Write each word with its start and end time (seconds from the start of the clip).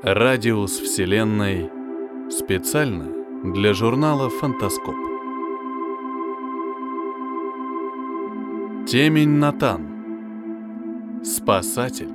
Радиус 0.00 0.78
Вселенной 0.78 1.68
специально 2.30 3.52
для 3.52 3.74
журнала 3.74 4.30
«Фантаскоп». 4.30 4.94
Темень 8.86 9.40
Натан. 9.40 11.24
Спасатель. 11.24 12.12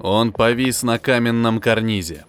Он 0.00 0.32
повис 0.32 0.82
на 0.82 0.98
каменном 0.98 1.60
карнизе. 1.60 2.24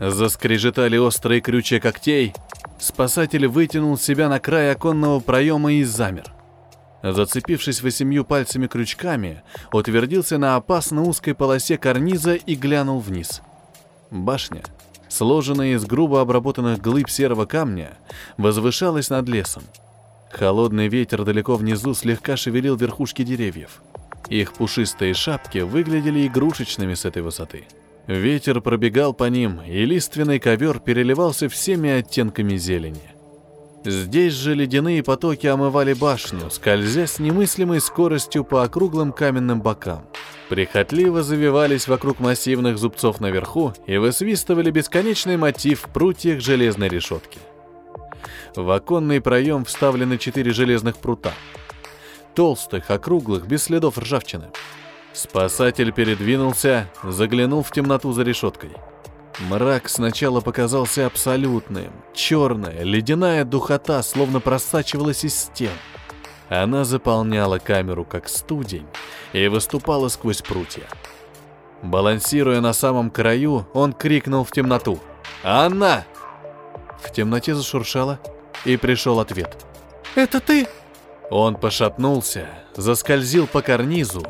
Заскрежетали 0.00 0.96
острые 0.96 1.42
крючья 1.42 1.78
когтей. 1.78 2.32
Спасатель 2.78 3.46
вытянул 3.46 3.96
себя 3.96 4.28
на 4.28 4.38
край 4.38 4.72
оконного 4.72 5.20
проема 5.20 5.72
и 5.72 5.84
замер. 5.84 6.32
Зацепившись 7.02 7.82
восемью 7.82 8.24
пальцами 8.24 8.66
крючками, 8.66 9.42
утвердился 9.72 10.38
на 10.38 10.56
опасно 10.56 11.02
узкой 11.02 11.34
полосе 11.34 11.78
карниза 11.78 12.34
и 12.34 12.54
глянул 12.54 13.00
вниз. 13.00 13.42
Башня, 14.10 14.62
сложенная 15.08 15.74
из 15.74 15.84
грубо 15.84 16.20
обработанных 16.20 16.80
глыб 16.80 17.08
серого 17.08 17.46
камня, 17.46 17.96
возвышалась 18.36 19.10
над 19.10 19.28
лесом. 19.28 19.62
Холодный 20.30 20.88
ветер 20.88 21.24
далеко 21.24 21.56
внизу 21.56 21.94
слегка 21.94 22.36
шевелил 22.36 22.76
верхушки 22.76 23.22
деревьев. 23.22 23.82
Их 24.28 24.52
пушистые 24.52 25.14
шапки 25.14 25.58
выглядели 25.58 26.26
игрушечными 26.26 26.94
с 26.94 27.04
этой 27.04 27.22
высоты. 27.22 27.66
Ветер 28.06 28.60
пробегал 28.60 29.12
по 29.12 29.24
ним, 29.24 29.60
и 29.62 29.84
лиственный 29.84 30.38
ковер 30.38 30.78
переливался 30.78 31.48
всеми 31.48 31.90
оттенками 31.90 32.56
зелени. 32.56 33.16
Здесь 33.84 34.32
же 34.32 34.54
ледяные 34.54 35.02
потоки 35.02 35.46
омывали 35.46 35.92
башню, 35.92 36.50
скользя 36.50 37.06
с 37.06 37.18
немыслимой 37.18 37.80
скоростью 37.80 38.44
по 38.44 38.62
округлым 38.62 39.12
каменным 39.12 39.60
бокам. 39.60 40.06
Прихотливо 40.48 41.22
завивались 41.24 41.88
вокруг 41.88 42.20
массивных 42.20 42.78
зубцов 42.78 43.20
наверху 43.20 43.72
и 43.86 43.96
высвистывали 43.96 44.70
бесконечный 44.70 45.36
мотив 45.36 45.82
в 45.82 45.92
прутьях 45.92 46.40
железной 46.40 46.88
решетки. 46.88 47.40
В 48.54 48.70
оконный 48.70 49.20
проем 49.20 49.64
вставлены 49.64 50.18
четыре 50.18 50.52
железных 50.52 50.96
прута. 50.98 51.32
Толстых, 52.34 52.90
округлых, 52.90 53.46
без 53.46 53.64
следов 53.64 53.98
ржавчины. 53.98 54.46
Спасатель 55.16 55.92
передвинулся, 55.92 56.90
заглянул 57.02 57.62
в 57.62 57.72
темноту 57.72 58.12
за 58.12 58.22
решеткой. 58.22 58.72
Мрак 59.48 59.88
сначала 59.88 60.42
показался 60.42 61.06
абсолютным. 61.06 61.90
Черная, 62.12 62.82
ледяная 62.82 63.46
духота 63.46 64.02
словно 64.02 64.40
просачивалась 64.40 65.24
из 65.24 65.34
стен. 65.34 65.72
Она 66.50 66.84
заполняла 66.84 67.58
камеру 67.58 68.04
как 68.04 68.28
студень 68.28 68.86
и 69.32 69.48
выступала 69.48 70.08
сквозь 70.08 70.42
прутья. 70.42 70.84
Балансируя 71.82 72.60
на 72.60 72.74
самом 72.74 73.10
краю, 73.10 73.66
он 73.72 73.94
крикнул 73.94 74.44
в 74.44 74.52
темноту. 74.52 74.98
«Анна!» 75.42 76.04
В 77.00 77.10
темноте 77.10 77.54
зашуршало, 77.54 78.20
и 78.66 78.76
пришел 78.76 79.18
ответ. 79.18 79.64
«Это 80.14 80.40
ты?» 80.40 80.66
Он 81.30 81.56
пошатнулся, 81.56 82.46
заскользил 82.76 83.46
по 83.46 83.62
карнизу. 83.62 84.24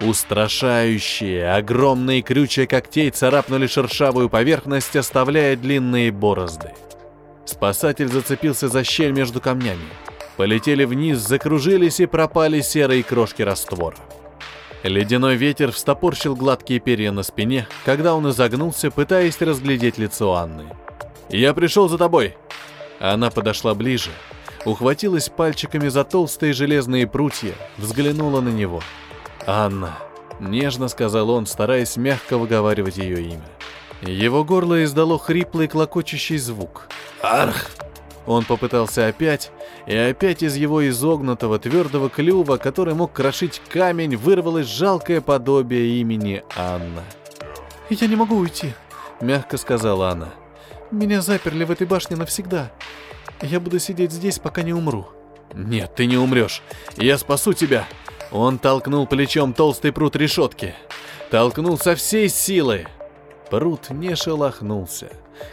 Устрашающие, 0.00 1.52
огромные 1.52 2.22
крючья 2.22 2.66
когтей 2.66 3.10
царапнули 3.10 3.68
шершавую 3.68 4.28
поверхность, 4.28 4.96
оставляя 4.96 5.56
длинные 5.56 6.10
борозды. 6.10 6.72
Спасатель 7.44 8.08
зацепился 8.08 8.68
за 8.68 8.82
щель 8.82 9.12
между 9.12 9.40
камнями. 9.40 9.86
Полетели 10.36 10.84
вниз, 10.84 11.18
закружились 11.18 12.00
и 12.00 12.06
пропали 12.06 12.60
серые 12.60 13.04
крошки 13.04 13.42
раствора. 13.42 13.96
Ледяной 14.82 15.36
ветер 15.36 15.70
встопорщил 15.70 16.34
гладкие 16.34 16.80
перья 16.80 17.12
на 17.12 17.22
спине, 17.22 17.68
когда 17.84 18.14
он 18.14 18.28
изогнулся, 18.30 18.90
пытаясь 18.90 19.40
разглядеть 19.40 19.98
лицо 19.98 20.34
Анны. 20.34 20.64
«Я 21.28 21.54
пришел 21.54 21.88
за 21.88 21.98
тобой!» 21.98 22.36
Она 22.98 23.30
подошла 23.30 23.74
ближе, 23.74 24.10
ухватилась 24.64 25.28
пальчиками 25.28 25.88
за 25.88 26.04
толстые 26.04 26.52
железные 26.52 27.06
прутья, 27.06 27.54
взглянула 27.78 28.40
на 28.40 28.50
него. 28.50 28.80
«Анна»,— 29.46 29.98
нежно 30.40 30.88
сказал 30.88 31.30
он, 31.30 31.46
стараясь 31.46 31.96
мягко 31.96 32.38
выговаривать 32.38 32.96
ее 32.96 33.22
имя. 33.22 33.48
Его 34.02 34.44
горло 34.44 34.82
издало 34.82 35.18
хриплый 35.18 35.68
клокочущий 35.68 36.38
звук. 36.38 36.88
«Арх!» 37.22 37.70
Он 38.26 38.44
попытался 38.44 39.08
опять, 39.08 39.50
и 39.86 39.96
опять 39.96 40.42
из 40.42 40.54
его 40.54 40.88
изогнутого 40.88 41.58
твердого 41.58 42.08
клюва, 42.08 42.56
который 42.56 42.94
мог 42.94 43.12
крошить 43.12 43.60
камень, 43.68 44.16
вырвалось 44.16 44.68
жалкое 44.68 45.20
подобие 45.20 46.00
имени 46.00 46.44
Анна. 46.56 47.02
«Я 47.90 48.06
не 48.06 48.16
могу 48.16 48.36
уйти»,— 48.36 48.74
мягко 49.20 49.56
сказала 49.56 50.10
она. 50.10 50.28
«Меня 50.92 51.20
заперли 51.20 51.64
в 51.64 51.70
этой 51.70 51.86
башне 51.86 52.16
навсегда. 52.16 52.70
Я 53.42 53.60
буду 53.60 53.78
сидеть 53.78 54.12
здесь, 54.12 54.38
пока 54.38 54.62
не 54.62 54.72
умру». 54.72 55.06
«Нет, 55.54 55.94
ты 55.94 56.06
не 56.06 56.16
умрешь. 56.16 56.62
Я 56.96 57.18
спасу 57.18 57.52
тебя». 57.52 57.86
Он 58.30 58.58
толкнул 58.58 59.06
плечом 59.06 59.52
толстый 59.52 59.92
пруд 59.92 60.16
решетки. 60.16 60.74
Толкнул 61.30 61.76
со 61.78 61.94
всей 61.94 62.30
силы. 62.30 62.86
Пруд 63.50 63.90
не 63.90 64.16
шелохнулся. 64.16 65.10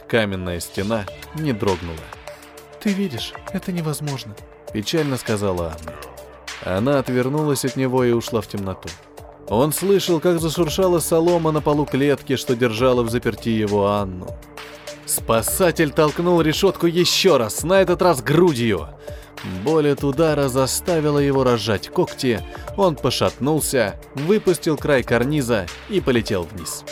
Каменная 0.08 0.62
стена 0.62 1.06
не 1.36 1.52
дрогнула. 1.52 1.98
«Ты 2.80 2.94
видишь, 2.94 3.34
это 3.52 3.74
невозможно»,— 3.74 4.36
печально 4.74 5.18
сказала 5.18 5.76
Анна. 5.78 5.96
Она 6.64 7.00
отвернулась 7.00 7.66
от 7.66 7.76
него 7.76 8.04
и 8.06 8.12
ушла 8.12 8.40
в 8.42 8.48
темноту. 8.48 8.90
Он 9.50 9.74
слышал, 9.74 10.20
как 10.20 10.40
зашуршала 10.40 11.00
солома 11.00 11.52
на 11.52 11.62
полу 11.62 11.86
клетки, 11.86 12.36
что 12.36 12.56
держала 12.56 13.04
в 13.04 13.10
заперти 13.10 13.50
его 13.50 13.88
Анну. 13.88 14.28
Спасатель 15.09 15.90
толкнул 15.90 16.40
решетку 16.40 16.86
еще 16.86 17.38
раз, 17.38 17.64
на 17.64 17.81
этот 17.81 18.03
раз 18.03 18.22
грудью. 18.22 18.90
Боль 19.64 19.90
от 19.90 20.03
удара 20.03 20.50
заставила 20.50 21.18
его 21.18 21.44
разжать 21.44 21.90
когти, 21.90 22.42
он 22.78 22.96
пошатнулся, 22.96 24.00
выпустил 24.14 24.78
край 24.78 25.02
карниза 25.02 25.66
и 25.90 26.00
полетел 26.00 26.44
вниз. 26.44 26.84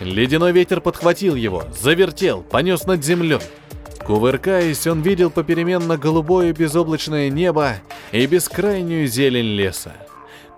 Ледяной 0.00 0.50
ветер 0.50 0.80
подхватил 0.80 1.36
его, 1.36 1.62
завертел, 1.80 2.42
понес 2.42 2.84
над 2.84 3.04
землей. 3.04 3.38
Кувыркаясь, 4.04 4.88
он 4.88 5.02
видел 5.02 5.30
попеременно 5.30 5.96
голубое 5.96 6.52
безоблачное 6.52 7.30
небо 7.30 7.76
и 8.10 8.26
бескрайнюю 8.26 9.06
зелень 9.06 9.54
леса. 9.54 9.92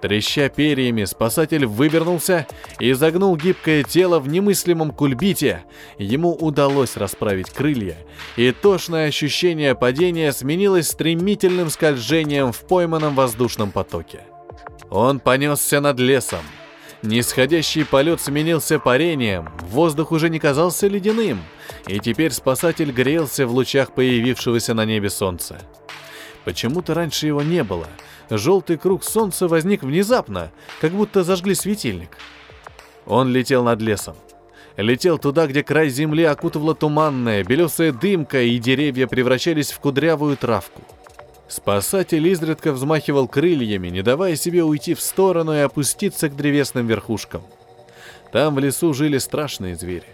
Треща 0.05 0.51
перьями, 0.51 1.05
спасатель 1.05 1.65
вывернулся 1.65 2.47
и 2.79 2.93
загнул 2.93 3.35
гибкое 3.39 3.83
тело 3.83 4.19
в 4.19 4.29
немыслимом 4.29 4.91
кульбите. 4.91 5.65
Ему 5.97 6.35
удалось 6.35 6.99
расправить 6.99 7.49
крылья, 7.49 7.97
и 8.37 8.53
тошное 8.53 9.09
ощущение 9.09 9.75
падения 9.75 10.31
сменилось 10.35 10.91
стремительным 10.91 11.71
скольжением 11.71 12.53
в 12.53 12.67
пойманном 12.67 13.15
воздушном 13.15 13.71
потоке. 13.73 14.21
Он 14.91 15.21
понесся 15.21 15.81
над 15.81 15.99
лесом. 15.99 16.43
Нисходящий 17.01 17.87
полет 17.87 18.21
сменился 18.21 18.79
парением, 18.79 19.49
воздух 19.63 20.13
уже 20.13 20.29
не 20.29 20.39
казался 20.39 20.87
ледяным, 20.87 21.43
и 21.87 21.99
теперь 21.99 22.33
спасатель 22.33 22.93
грелся 22.93 23.47
в 23.47 23.53
лучах 23.53 23.95
появившегося 23.95 24.75
на 24.75 24.85
небе 24.85 25.09
солнца. 25.09 25.63
Почему-то 26.45 26.93
раньше 26.93 27.27
его 27.27 27.41
не 27.41 27.65
было— 27.65 27.87
желтый 28.31 28.77
круг 28.77 29.05
солнца 29.05 29.49
возник 29.49 29.83
внезапно, 29.83 30.51
как 30.81 30.93
будто 30.93 31.25
зажгли 31.25 31.55
светильник. 31.55 32.17
Он 33.07 33.31
летел 33.31 33.65
над 33.65 33.81
лесом. 33.81 34.17
Летел 34.77 35.19
туда, 35.19 35.47
где 35.47 35.63
край 35.63 35.89
земли 35.89 36.25
окутывала 36.25 36.75
туманная, 36.75 37.45
белесая 37.45 37.93
дымка, 37.93 38.43
и 38.43 38.59
деревья 38.59 39.07
превращались 39.07 39.71
в 39.71 39.79
кудрявую 39.79 40.37
травку. 40.37 40.83
Спасатель 41.47 42.27
изредка 42.27 42.73
взмахивал 42.73 43.29
крыльями, 43.29 43.89
не 43.89 44.03
давая 44.03 44.35
себе 44.35 44.65
уйти 44.65 44.95
в 44.95 45.01
сторону 45.01 45.55
и 45.55 45.59
опуститься 45.59 46.29
к 46.29 46.35
древесным 46.35 46.87
верхушкам. 46.87 47.43
Там 48.33 48.57
в 48.57 48.59
лесу 48.59 48.93
жили 48.95 49.19
страшные 49.19 49.77
звери. 49.77 50.09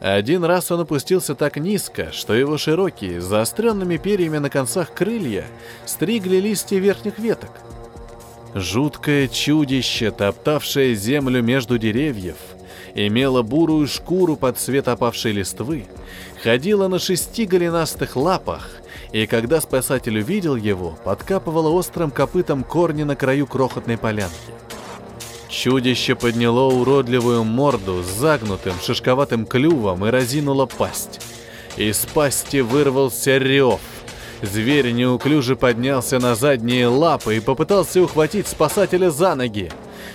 Один 0.00 0.44
раз 0.44 0.70
он 0.70 0.80
опустился 0.80 1.34
так 1.34 1.58
низко, 1.58 2.10
что 2.10 2.32
его 2.32 2.56
широкие, 2.56 3.20
заостренными 3.20 3.98
перьями 3.98 4.38
на 4.38 4.48
концах 4.48 4.94
крылья 4.94 5.44
стригли 5.84 6.36
листья 6.36 6.78
верхних 6.78 7.18
веток. 7.18 7.50
Жуткое 8.54 9.28
чудище, 9.28 10.10
топтавшее 10.10 10.94
землю 10.94 11.42
между 11.42 11.76
деревьев, 11.76 12.36
имело 12.94 13.42
бурую 13.42 13.86
шкуру 13.86 14.36
под 14.36 14.58
цвет 14.58 14.88
опавшей 14.88 15.32
листвы, 15.32 15.84
ходило 16.42 16.88
на 16.88 16.98
шести 16.98 17.44
голенастых 17.44 18.16
лапах, 18.16 18.70
и 19.12 19.26
когда 19.26 19.60
спасатель 19.60 20.18
увидел 20.18 20.56
его, 20.56 20.98
подкапывало 21.04 21.68
острым 21.68 22.10
копытом 22.10 22.64
корни 22.64 23.02
на 23.02 23.16
краю 23.16 23.46
крохотной 23.46 23.98
полянки. 23.98 24.34
Чудище 25.50 26.14
подняло 26.14 26.72
уродливую 26.72 27.42
морду 27.42 28.04
с 28.04 28.06
загнутым 28.06 28.74
шишковатым 28.80 29.44
клювом 29.46 30.06
и 30.06 30.10
разинуло 30.10 30.66
пасть. 30.66 31.20
Из 31.76 31.98
пасти 32.06 32.60
вырвался 32.60 33.36
рев. 33.38 33.80
Зверь 34.42 34.92
неуклюже 34.92 35.56
поднялся 35.56 36.20
на 36.20 36.36
задние 36.36 36.86
лапы 36.86 37.36
и 37.36 37.40
попытался 37.40 38.00
ухватить 38.00 38.46
спасателя 38.46 39.10
за 39.10 39.34
ноги. 39.34 39.70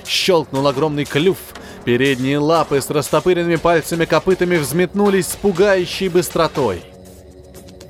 Щелкнул 0.08 0.66
огромный 0.68 1.06
клюв, 1.06 1.38
передние 1.84 2.40
лапы 2.40 2.80
с 2.80 2.90
растопыренными 2.90 3.58
пальцами-копытами 3.58 4.56
взметнулись 4.56 5.28
с 5.28 5.36
пугающей 5.36 6.08
быстротой. 6.08 6.82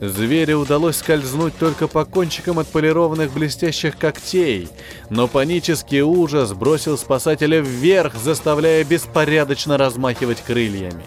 Зверю 0.01 0.59
удалось 0.59 0.97
скользнуть 0.97 1.57
только 1.57 1.87
по 1.87 2.03
кончикам 2.03 2.59
отполированных 2.59 3.31
блестящих 3.31 3.97
когтей, 3.97 4.67
но 5.09 5.27
панический 5.27 6.01
ужас 6.01 6.53
бросил 6.53 6.97
спасателя 6.97 7.61
вверх, 7.61 8.15
заставляя 8.15 8.83
беспорядочно 8.83 9.77
размахивать 9.77 10.41
крыльями. 10.41 11.03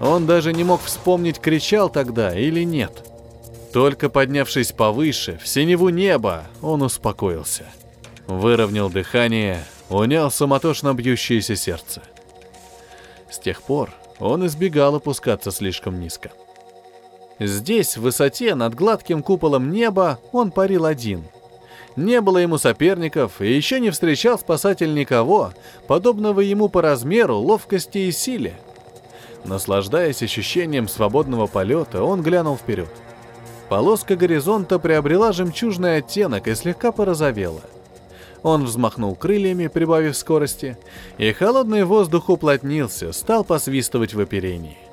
Он 0.00 0.26
даже 0.26 0.52
не 0.52 0.64
мог 0.64 0.82
вспомнить, 0.82 1.38
кричал 1.38 1.88
тогда 1.88 2.36
или 2.36 2.64
нет. 2.64 3.08
Только 3.72 4.08
поднявшись 4.08 4.72
повыше, 4.72 5.38
в 5.42 5.46
синеву 5.46 5.88
неба, 5.88 6.44
он 6.60 6.82
успокоился. 6.82 7.64
Выровнял 8.26 8.90
дыхание, 8.90 9.64
унял 9.88 10.30
суматошно 10.30 10.92
бьющееся 10.92 11.54
сердце. 11.54 12.02
С 13.30 13.38
тех 13.38 13.62
пор 13.62 13.90
он 14.18 14.46
избегал 14.46 14.96
опускаться 14.96 15.50
слишком 15.50 16.00
низко. 16.00 16.32
Здесь, 17.40 17.96
в 17.96 18.02
высоте, 18.02 18.54
над 18.54 18.74
гладким 18.74 19.22
куполом 19.22 19.70
неба, 19.72 20.20
он 20.32 20.50
парил 20.50 20.84
один. 20.84 21.24
Не 21.96 22.20
было 22.20 22.38
ему 22.38 22.58
соперников, 22.58 23.40
и 23.40 23.52
еще 23.52 23.80
не 23.80 23.90
встречал 23.90 24.38
спасатель 24.38 24.94
никого, 24.94 25.52
подобного 25.86 26.40
ему 26.40 26.68
по 26.68 26.82
размеру, 26.82 27.36
ловкости 27.36 27.98
и 27.98 28.12
силе. 28.12 28.54
Наслаждаясь 29.44 30.22
ощущением 30.22 30.88
свободного 30.88 31.46
полета, 31.46 32.02
он 32.02 32.22
глянул 32.22 32.56
вперед. 32.56 32.88
Полоска 33.68 34.16
горизонта 34.16 34.78
приобрела 34.78 35.32
жемчужный 35.32 35.98
оттенок 35.98 36.48
и 36.48 36.54
слегка 36.54 36.92
порозовела. 36.92 37.60
Он 38.42 38.64
взмахнул 38.64 39.14
крыльями, 39.14 39.68
прибавив 39.68 40.16
скорости, 40.16 40.76
и 41.16 41.32
холодный 41.32 41.84
воздух 41.84 42.28
уплотнился, 42.28 43.12
стал 43.12 43.42
посвистывать 43.42 44.14
в 44.14 44.20
оперении. 44.20 44.83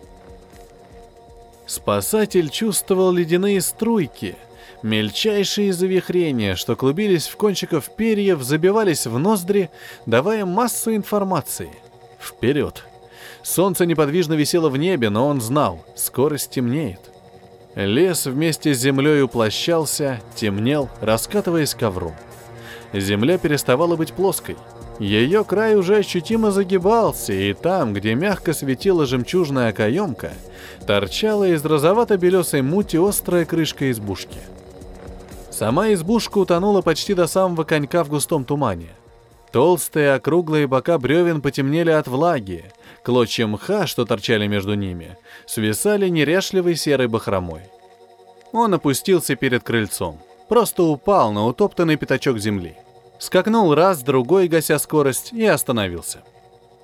Спасатель 1.71 2.50
чувствовал 2.50 3.13
ледяные 3.13 3.62
струйки, 3.62 4.35
мельчайшие 4.83 5.71
завихрения, 5.71 6.57
что 6.57 6.75
клубились 6.75 7.27
в 7.27 7.38
кончиках 7.38 7.85
перьев, 7.95 8.44
забивались 8.44 9.07
в 9.07 9.18
ноздри, 9.18 9.69
давая 10.06 10.45
массу 10.45 10.94
информации. 10.94 11.69
Вперед! 12.19 12.83
Солнце 13.41 13.85
неподвижно 13.85 14.33
висело 14.33 14.68
в 14.68 14.75
небе, 14.75 15.09
но 15.09 15.25
он 15.25 15.39
знал, 15.39 15.85
скорость 15.95 16.50
темнеет. 16.50 17.09
Лес 17.75 18.25
вместе 18.25 18.73
с 18.73 18.79
землей 18.79 19.21
уплощался, 19.21 20.19
темнел, 20.35 20.89
раскатываясь 21.00 21.73
ковром. 21.73 22.15
Земля 22.91 23.38
переставала 23.38 23.95
быть 23.95 24.12
плоской. 24.12 24.57
Ее 25.01 25.44
край 25.44 25.75
уже 25.77 25.98
ощутимо 25.98 26.51
загибался, 26.51 27.33
и 27.33 27.53
там, 27.53 27.92
где 27.92 28.13
мягко 28.13 28.53
светила 28.53 29.07
жемчужная 29.07 29.74
каемка, 29.74 30.31
торчала 30.86 31.48
из 31.48 31.65
розовато-белесой 31.65 32.62
мути 32.62 32.98
острая 32.98 33.45
крышка 33.45 33.89
избушки. 33.89 34.38
Сама 35.50 35.92
избушка 35.94 36.38
утонула 36.38 36.83
почти 36.83 37.15
до 37.15 37.25
самого 37.25 37.63
конька 37.63 38.03
в 38.03 38.09
густом 38.09 38.45
тумане. 38.45 38.89
Толстые 39.51 40.13
округлые 40.13 40.68
бока 40.68 41.00
бревен 41.00 41.42
потемнели 41.42 41.89
от 41.89 42.07
влаги, 42.07 42.65
клочья 43.01 43.47
мха, 43.47 43.88
что 43.88 44.06
торчали 44.06 44.45
между 44.45 44.75
ними, 44.75 45.18
свисали 45.47 46.09
неряшливой 46.09 46.75
серой 46.75 47.07
бахромой. 47.07 47.63
Он 48.51 48.71
опустился 48.75 49.36
перед 49.36 49.63
крыльцом, 49.63 50.19
просто 50.47 50.83
упал 50.83 51.31
на 51.31 51.47
утоптанный 51.47 51.95
пятачок 51.95 52.38
земли. 52.38 52.77
Скакнул 53.21 53.75
раз, 53.75 54.01
другой, 54.01 54.47
гася 54.47 54.79
скорость, 54.79 55.31
и 55.31 55.45
остановился. 55.45 56.23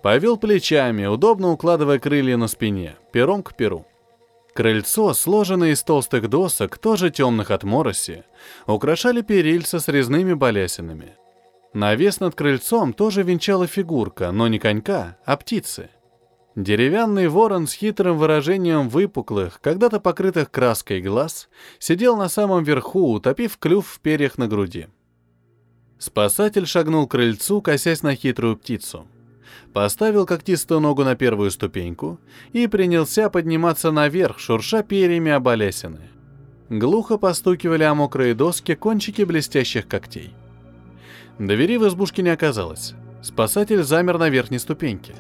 Повел 0.03 0.37
плечами, 0.37 1.07
удобно 1.07 1.51
укладывая 1.51 1.97
крылья 1.97 2.37
на 2.37 2.47
спине, 2.47 2.95
пером 3.11 3.41
к 3.41 3.55
перу. 3.55 3.87
Крыльцо, 4.53 5.15
сложенное 5.15 5.71
из 5.71 5.81
толстых 5.81 6.29
досок, 6.29 6.77
тоже 6.77 7.09
темных 7.09 7.49
от 7.49 7.63
мороси, 7.63 8.21
украшали 8.67 9.21
перильца 9.21 9.79
с 9.79 9.87
резными 9.87 10.33
балясинами. 10.33 11.15
Навес 11.73 12.19
над 12.19 12.35
крыльцом 12.35 12.93
тоже 12.93 13.23
венчала 13.23 13.65
фигурка, 13.65 14.31
но 14.31 14.47
не 14.47 14.59
конька, 14.59 15.17
а 15.25 15.37
птицы. 15.37 15.89
Деревянный 16.55 17.29
ворон 17.29 17.65
с 17.65 17.73
хитрым 17.73 18.15
выражением 18.15 18.89
выпуклых, 18.89 19.59
когда-то 19.59 19.99
покрытых 19.99 20.51
краской 20.51 21.01
глаз, 21.01 21.49
сидел 21.79 22.15
на 22.15 22.29
самом 22.29 22.63
верху, 22.63 23.13
утопив 23.13 23.57
клюв 23.57 23.87
в 23.87 23.99
перьях 24.01 24.37
на 24.37 24.47
груди. 24.47 24.87
Спасатель 25.99 26.67
шагнул 26.67 27.07
к 27.07 27.11
крыльцу, 27.11 27.61
косясь 27.61 28.03
на 28.03 28.15
хитрую 28.15 28.57
птицу. 28.57 29.07
Поставил 29.73 30.25
когтистую 30.25 30.79
ногу 30.79 31.03
на 31.03 31.15
первую 31.15 31.51
ступеньку 31.51 32.19
и 32.53 32.67
принялся 32.67 33.29
подниматься 33.29 33.91
наверх, 33.91 34.39
шурша 34.39 34.83
перьями 34.83 35.31
об 35.31 35.47
олесины. 35.47 36.01
Глухо 36.69 37.17
постукивали 37.17 37.83
о 37.83 37.95
мокрые 37.95 38.33
доски 38.33 38.75
кончики 38.75 39.21
блестящих 39.23 39.87
когтей. 39.87 40.33
Двери 41.39 41.77
в 41.77 41.87
избушке 41.87 42.21
не 42.21 42.29
оказалось. 42.29 42.93
Спасатель 43.21 43.83
замер 43.83 44.17
на 44.17 44.29
верхней 44.29 44.59
ступеньке. 44.59 45.15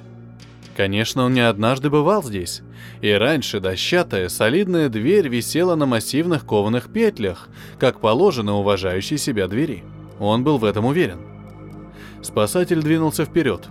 Конечно, 0.75 1.23
он 1.23 1.33
не 1.33 1.41
однажды 1.41 1.89
бывал 1.89 2.23
здесь. 2.23 2.61
И 3.01 3.11
раньше 3.11 3.59
дощатая, 3.59 4.29
солидная 4.29 4.89
дверь 4.89 5.27
висела 5.27 5.75
на 5.75 5.85
массивных 5.85 6.45
кованых 6.45 6.91
петлях, 6.91 7.49
как 7.79 7.99
положено 7.99 8.57
уважающей 8.57 9.17
себя 9.17 9.47
двери. 9.47 9.83
Он 10.19 10.43
был 10.43 10.57
в 10.57 10.65
этом 10.65 10.85
уверен. 10.85 11.19
Спасатель 12.21 12.81
двинулся 12.81 13.25
вперед. 13.25 13.67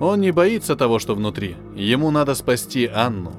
Он 0.00 0.20
не 0.20 0.30
боится 0.30 0.76
того, 0.76 0.98
что 0.98 1.14
внутри. 1.14 1.56
Ему 1.74 2.10
надо 2.10 2.34
спасти 2.34 2.86
Анну. 2.86 3.32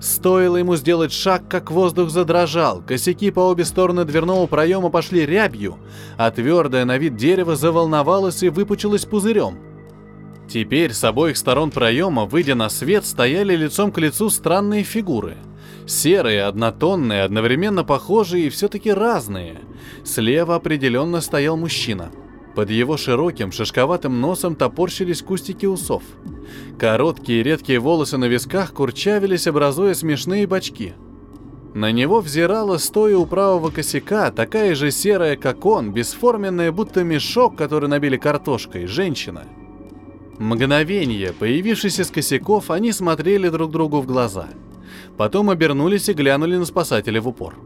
Стоило 0.00 0.56
ему 0.56 0.74
сделать 0.76 1.12
шаг, 1.12 1.44
как 1.48 1.70
воздух 1.70 2.10
задрожал, 2.10 2.82
косяки 2.82 3.30
по 3.30 3.40
обе 3.40 3.64
стороны 3.64 4.04
дверного 4.04 4.48
проема 4.48 4.90
пошли 4.90 5.24
рябью, 5.24 5.78
а 6.18 6.30
твердое 6.32 6.84
на 6.84 6.98
вид 6.98 7.14
дерево 7.14 7.54
заволновалось 7.54 8.42
и 8.42 8.48
выпучилось 8.48 9.04
пузырем. 9.04 9.58
Теперь 10.48 10.92
с 10.92 11.04
обоих 11.04 11.36
сторон 11.36 11.70
проема, 11.70 12.26
выйдя 12.26 12.56
на 12.56 12.68
свет, 12.68 13.06
стояли 13.06 13.54
лицом 13.54 13.92
к 13.92 13.98
лицу 13.98 14.28
странные 14.28 14.82
фигуры– 14.82 15.36
Серые, 15.86 16.44
однотонные, 16.44 17.22
одновременно 17.22 17.84
похожие 17.84 18.46
и 18.46 18.50
все-таки 18.50 18.92
разные. 18.92 19.60
Слева 20.04 20.54
определенно 20.54 21.20
стоял 21.20 21.56
мужчина. 21.56 22.12
Под 22.54 22.70
его 22.70 22.96
широким, 22.96 23.50
шишковатым 23.50 24.20
носом 24.20 24.54
топорщились 24.54 25.22
кустики 25.22 25.66
усов. 25.66 26.02
Короткие 26.78 27.42
редкие 27.42 27.78
волосы 27.78 28.18
на 28.18 28.26
висках 28.26 28.72
курчавились, 28.72 29.46
образуя 29.46 29.94
смешные 29.94 30.46
бочки. 30.46 30.94
На 31.74 31.90
него 31.90 32.20
взирала, 32.20 32.76
стоя 32.76 33.16
у 33.16 33.24
правого 33.24 33.70
косяка, 33.70 34.30
такая 34.30 34.74
же 34.74 34.90
серая, 34.90 35.36
как 35.36 35.64
он, 35.64 35.92
бесформенная, 35.92 36.70
будто 36.70 37.02
мешок, 37.02 37.56
который 37.56 37.88
набили 37.88 38.18
картошкой, 38.18 38.86
женщина. 38.86 39.44
Мгновение, 40.38 41.32
появившись 41.32 41.98
из 41.98 42.10
косяков, 42.10 42.70
они 42.70 42.92
смотрели 42.92 43.48
друг 43.48 43.70
другу 43.70 44.02
в 44.02 44.06
глаза– 44.06 44.48
Потом 45.16 45.50
обернулись 45.50 46.08
и 46.08 46.14
глянули 46.14 46.56
на 46.56 46.64
спасателя 46.64 47.20
в 47.20 47.28
упор. 47.28 47.56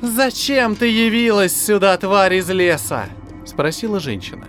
«Зачем 0.00 0.74
ты 0.74 0.88
явилась 0.88 1.54
сюда, 1.54 1.96
тварь 1.96 2.34
из 2.34 2.50
леса?»— 2.50 3.06
спросила 3.44 4.00
женщина. 4.00 4.48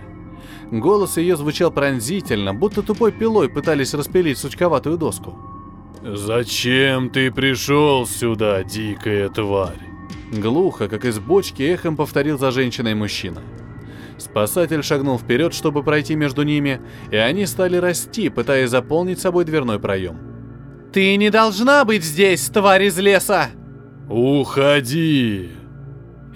Голос 0.70 1.16
ее 1.16 1.36
звучал 1.36 1.70
пронзительно, 1.70 2.52
будто 2.52 2.82
тупой 2.82 3.12
пилой 3.12 3.48
пытались 3.48 3.94
распилить 3.94 4.38
сучковатую 4.38 4.98
доску. 4.98 5.38
«Зачем 6.02 7.10
ты 7.10 7.30
пришел 7.30 8.06
сюда, 8.06 8.64
дикая 8.64 9.28
тварь?» 9.28 9.78
Глухо, 10.32 10.88
как 10.88 11.04
из 11.04 11.18
бочки, 11.20 11.62
эхом 11.62 11.96
повторил 11.96 12.38
за 12.38 12.50
женщиной 12.50 12.94
мужчина. 12.94 13.40
Спасатель 14.18 14.82
шагнул 14.82 15.18
вперед, 15.18 15.54
чтобы 15.54 15.82
пройти 15.82 16.16
между 16.16 16.42
ними, 16.42 16.80
и 17.10 17.16
они 17.16 17.46
стали 17.46 17.76
расти, 17.76 18.28
пытаясь 18.28 18.70
заполнить 18.70 19.20
собой 19.20 19.44
дверной 19.44 19.78
проем. 19.78 20.33
«Ты 20.94 21.16
не 21.16 21.28
должна 21.28 21.84
быть 21.84 22.04
здесь, 22.04 22.48
тварь 22.50 22.84
из 22.84 22.96
леса!» 23.00 23.50
«Уходи!» 24.08 25.50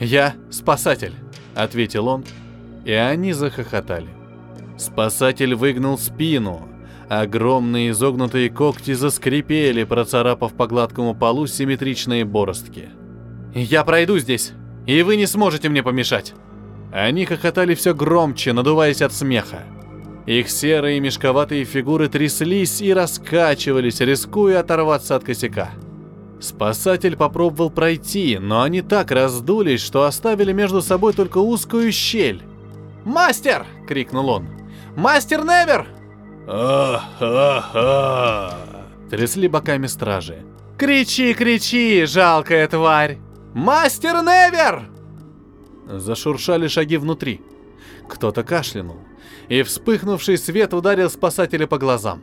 «Я 0.00 0.34
спасатель»,— 0.50 1.14
ответил 1.54 2.08
он, 2.08 2.24
и 2.84 2.90
они 2.90 3.32
захохотали. 3.32 4.08
Спасатель 4.76 5.54
выгнул 5.54 5.96
спину. 5.96 6.68
Огромные 7.08 7.90
изогнутые 7.90 8.50
когти 8.50 8.94
заскрипели, 8.94 9.84
процарапав 9.84 10.52
по 10.54 10.66
гладкому 10.66 11.14
полу 11.14 11.46
симметричные 11.46 12.24
бороздки. 12.24 12.88
«Я 13.54 13.84
пройду 13.84 14.18
здесь, 14.18 14.54
и 14.88 15.02
вы 15.02 15.14
не 15.14 15.26
сможете 15.26 15.68
мне 15.68 15.84
помешать!» 15.84 16.34
Они 16.92 17.26
хохотали 17.26 17.76
все 17.76 17.94
громче, 17.94 18.52
надуваясь 18.52 19.02
от 19.02 19.12
смеха. 19.12 19.62
Их 20.28 20.50
серые 20.50 21.00
мешковатые 21.00 21.64
фигуры 21.64 22.10
тряслись 22.10 22.82
и 22.82 22.92
раскачивались, 22.92 24.00
рискуя 24.00 24.60
оторваться 24.60 25.16
от 25.16 25.24
косяка. 25.24 25.70
Спасатель 26.38 27.16
попробовал 27.16 27.70
пройти, 27.70 28.36
но 28.38 28.60
они 28.60 28.82
так 28.82 29.10
раздулись, 29.10 29.80
что 29.80 30.04
оставили 30.04 30.52
между 30.52 30.82
собой 30.82 31.14
только 31.14 31.38
узкую 31.38 31.92
щель. 31.92 32.42
«Мастер!»— 33.06 33.64
крикнул 33.88 34.28
он. 34.28 34.46
«Мастер 34.96 35.44
Невер!» 35.44 35.86
А-ха-ха! 36.46 37.78
Трясли 39.08 39.48
боками 39.48 39.86
стражи. 39.86 40.44
«Кричи, 40.76 41.32
кричи, 41.32 42.04
жалкая 42.04 42.68
тварь! 42.68 43.16
Мастер 43.54 44.16
Невер!» 44.16 44.90
Зашуршали 45.86 46.68
шаги 46.68 46.98
внутри. 46.98 47.40
Кто-то 48.08 48.42
кашлянул, 48.42 48.98
и 49.48 49.62
вспыхнувший 49.62 50.38
свет 50.38 50.74
ударил 50.74 51.10
спасателя 51.10 51.66
по 51.66 51.78
глазам. 51.78 52.22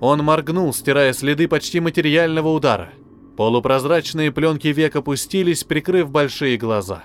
Он 0.00 0.22
моргнул, 0.24 0.72
стирая 0.72 1.12
следы 1.12 1.48
почти 1.48 1.80
материального 1.80 2.48
удара. 2.48 2.92
Полупрозрачные 3.36 4.32
пленки 4.32 4.68
век 4.68 4.96
опустились, 4.96 5.64
прикрыв 5.64 6.10
большие 6.10 6.56
глаза. 6.56 7.04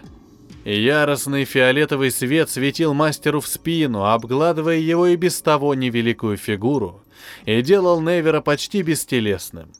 Яростный 0.66 1.46
фиолетовый 1.46 2.12
свет 2.12 2.50
светил 2.50 2.94
мастеру 2.94 3.40
в 3.40 3.48
спину, 3.48 4.04
обгладывая 4.04 4.78
его 4.78 5.08
и 5.08 5.16
без 5.16 5.42
того 5.42 5.74
невеликую 5.74 6.36
фигуру, 6.36 7.04
и 7.46 7.62
делал 7.62 8.02
Невера 8.02 8.42
почти 8.42 8.82
бестелесным. 8.82 9.72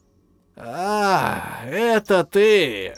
«А, 0.56 1.60
это 1.66 2.24
ты!» 2.24 2.94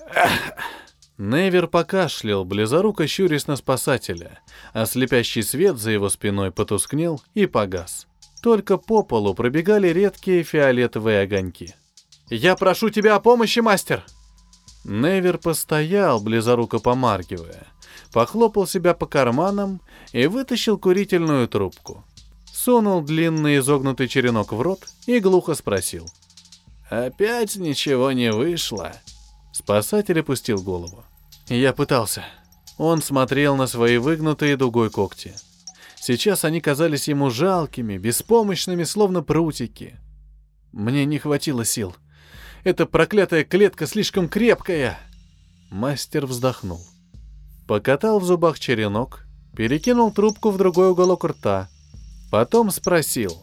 Невер 1.20 1.66
покашлял, 1.66 2.46
близоруко 2.46 3.06
щурясь 3.06 3.46
на 3.46 3.56
спасателя, 3.56 4.38
а 4.72 4.86
слепящий 4.86 5.42
свет 5.42 5.76
за 5.76 5.90
его 5.90 6.08
спиной 6.08 6.50
потускнел 6.50 7.20
и 7.34 7.44
погас. 7.44 8.06
Только 8.42 8.78
по 8.78 9.02
полу 9.02 9.34
пробегали 9.34 9.88
редкие 9.88 10.42
фиолетовые 10.42 11.20
огоньки. 11.20 11.74
«Я 12.30 12.56
прошу 12.56 12.88
тебя 12.88 13.16
о 13.16 13.20
помощи, 13.20 13.58
мастер!» 13.60 14.02
Невер 14.84 15.36
постоял, 15.36 16.20
близоруко 16.22 16.78
помаргивая, 16.78 17.66
похлопал 18.14 18.66
себя 18.66 18.94
по 18.94 19.04
карманам 19.04 19.82
и 20.12 20.26
вытащил 20.26 20.78
курительную 20.78 21.48
трубку. 21.48 22.02
Сунул 22.50 23.02
длинный 23.02 23.58
изогнутый 23.58 24.08
черенок 24.08 24.52
в 24.52 24.60
рот 24.62 24.86
и 25.04 25.20
глухо 25.20 25.52
спросил. 25.52 26.06
«Опять 26.88 27.56
ничего 27.56 28.10
не 28.12 28.32
вышло?» 28.32 28.92
Спасатель 29.52 30.20
опустил 30.20 30.62
голову. 30.62 31.04
Я 31.50 31.72
пытался. 31.72 32.24
Он 32.78 33.02
смотрел 33.02 33.56
на 33.56 33.66
свои 33.66 33.98
выгнутые 33.98 34.56
дугой 34.56 34.88
когти. 34.88 35.34
Сейчас 36.00 36.44
они 36.44 36.60
казались 36.60 37.08
ему 37.08 37.28
жалкими, 37.28 37.98
беспомощными, 37.98 38.84
словно 38.84 39.22
прутики. 39.22 39.98
Мне 40.70 41.04
не 41.04 41.18
хватило 41.18 41.64
сил. 41.64 41.96
Эта 42.62 42.86
проклятая 42.86 43.42
клетка 43.42 43.88
слишком 43.88 44.28
крепкая. 44.28 44.96
Мастер 45.70 46.24
вздохнул. 46.24 46.80
Покатал 47.66 48.20
в 48.20 48.24
зубах 48.24 48.60
черенок, 48.60 49.26
перекинул 49.56 50.12
трубку 50.12 50.50
в 50.50 50.56
другой 50.56 50.90
уголок 50.90 51.24
рта. 51.24 51.68
Потом 52.30 52.70
спросил. 52.70 53.42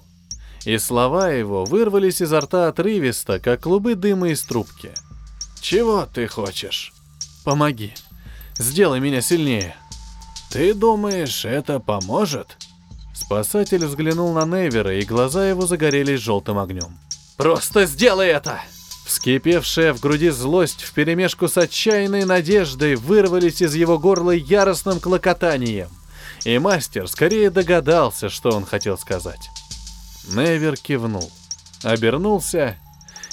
И 0.66 0.78
слова 0.78 1.30
его 1.30 1.66
вырвались 1.66 2.22
изо 2.22 2.40
рта 2.40 2.70
отрывисто, 2.70 3.40
как 3.40 3.64
клубы 3.64 3.96
дыма 3.96 4.30
из 4.30 4.44
трубки. 4.44 4.92
«Чего 5.60 6.06
ты 6.06 6.28
хочешь?» 6.28 6.94
«Помоги. 7.48 7.94
Сделай 8.58 9.00
меня 9.00 9.22
сильнее». 9.22 9.74
«Ты 10.52 10.74
думаешь, 10.74 11.46
это 11.46 11.80
поможет?» 11.80 12.58
Спасатель 13.16 13.86
взглянул 13.86 14.34
на 14.34 14.44
Невера, 14.44 14.94
и 14.94 15.06
глаза 15.06 15.48
его 15.48 15.66
загорелись 15.66 16.20
желтым 16.20 16.60
огнем. 16.60 17.00
«Просто 17.38 17.86
сделай 17.86 18.28
это!» 18.28 18.60
Вскипевшая 19.06 19.94
в 19.94 20.02
груди 20.02 20.28
злость 20.28 20.82
вперемешку 20.82 21.48
с 21.48 21.58
отчаянной 21.58 22.26
надеждой 22.26 22.96
вырвались 22.96 23.62
из 23.62 23.76
его 23.76 23.98
горла 23.98 24.32
яростным 24.32 25.00
клокотанием. 25.00 25.88
И 26.44 26.60
мастер 26.60 27.08
скорее 27.08 27.50
догадался, 27.50 28.28
что 28.28 28.50
он 28.50 28.66
хотел 28.66 28.98
сказать. 28.98 29.50
Невер 30.28 30.76
кивнул, 30.76 31.32
обернулся 31.82 32.76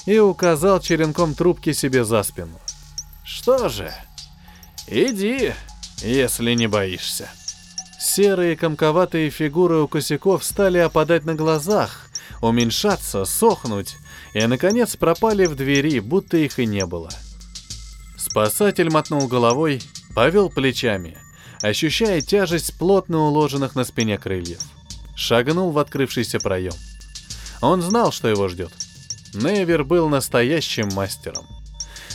и 0.06 0.20
указал 0.20 0.78
черенком 0.78 1.34
трубки 1.34 1.72
себе 1.72 2.04
за 2.04 2.22
спину. 2.22 2.60
«Что 3.24 3.68
же, 3.68 3.92
иди, 4.86 5.52
если 6.02 6.52
не 6.54 6.66
боишься». 6.66 7.28
Серые 7.98 8.54
комковатые 8.54 9.30
фигуры 9.30 9.78
у 9.78 9.88
косяков 9.88 10.44
стали 10.44 10.76
опадать 10.76 11.24
на 11.24 11.34
глазах, 11.34 12.10
уменьшаться, 12.42 13.24
сохнуть, 13.24 13.96
и, 14.34 14.46
наконец, 14.46 14.94
пропали 14.96 15.46
в 15.46 15.56
двери, 15.56 16.00
будто 16.00 16.36
их 16.36 16.58
и 16.58 16.66
не 16.66 16.84
было. 16.84 17.08
Спасатель 18.18 18.90
мотнул 18.90 19.26
головой, 19.26 19.82
повел 20.14 20.50
плечами, 20.50 21.16
ощущая 21.62 22.20
тяжесть 22.20 22.78
плотно 22.78 23.20
уложенных 23.20 23.74
на 23.74 23.84
спине 23.84 24.18
крыльев. 24.18 24.60
Шагнул 25.16 25.70
в 25.70 25.78
открывшийся 25.78 26.40
проем. 26.40 26.74
Он 27.62 27.80
знал, 27.80 28.12
что 28.12 28.28
его 28.28 28.48
ждет. 28.48 28.72
Невер 29.32 29.82
был 29.82 30.10
настоящим 30.10 30.88
мастером. 30.92 31.46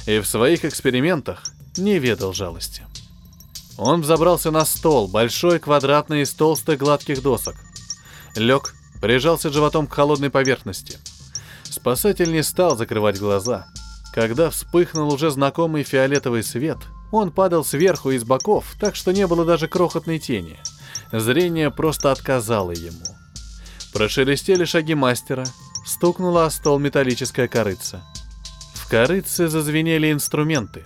И 0.09 0.19
в 0.19 0.27
своих 0.27 0.65
экспериментах 0.65 1.43
не 1.77 1.99
ведал 1.99 2.33
жалости. 2.33 2.83
Он 3.77 4.01
взобрался 4.01 4.51
на 4.51 4.65
стол, 4.65 5.07
большой 5.07 5.59
квадратный 5.59 6.23
из 6.23 6.33
толстых 6.33 6.79
гладких 6.79 7.21
досок. 7.21 7.55
Лег, 8.35 8.73
прижался 9.01 9.49
животом 9.49 9.87
к 9.87 9.93
холодной 9.93 10.29
поверхности– 10.29 10.97
Спасатель 11.69 12.31
не 12.31 12.43
стал 12.43 12.75
закрывать 12.75 13.19
глаза. 13.19 13.67
Когда 14.13 14.49
вспыхнул 14.49 15.13
уже 15.13 15.29
знакомый 15.29 15.83
фиолетовый 15.83 16.43
свет, 16.43 16.77
он 17.11 17.31
падал 17.31 17.63
сверху 17.63 18.11
и 18.11 18.17
с 18.17 18.23
боков, 18.23 18.75
так 18.79 18.95
что 18.95 19.13
не 19.13 19.27
было 19.27 19.45
даже 19.45 19.67
крохотной 19.67 20.19
тени. 20.19 20.59
Зрение 21.11 21.69
просто 21.69 22.11
отказало 22.11 22.71
ему. 22.71 23.05
Прошелестели 23.93 24.65
шаги 24.65 24.95
мастера, 24.95 25.45
стукнула 25.85 26.45
о 26.45 26.49
стол 26.49 26.79
металлическая 26.79 27.47
корыца. 27.47 28.03
Корыце 28.89 29.47
зазвенели 29.47 30.11
инструменты. 30.11 30.83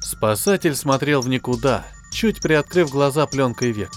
Спасатель 0.00 0.74
смотрел 0.74 1.20
в 1.20 1.28
никуда, 1.28 1.84
чуть 2.12 2.40
приоткрыв 2.40 2.90
глаза 2.90 3.26
пленкой 3.26 3.72
век. 3.72 3.92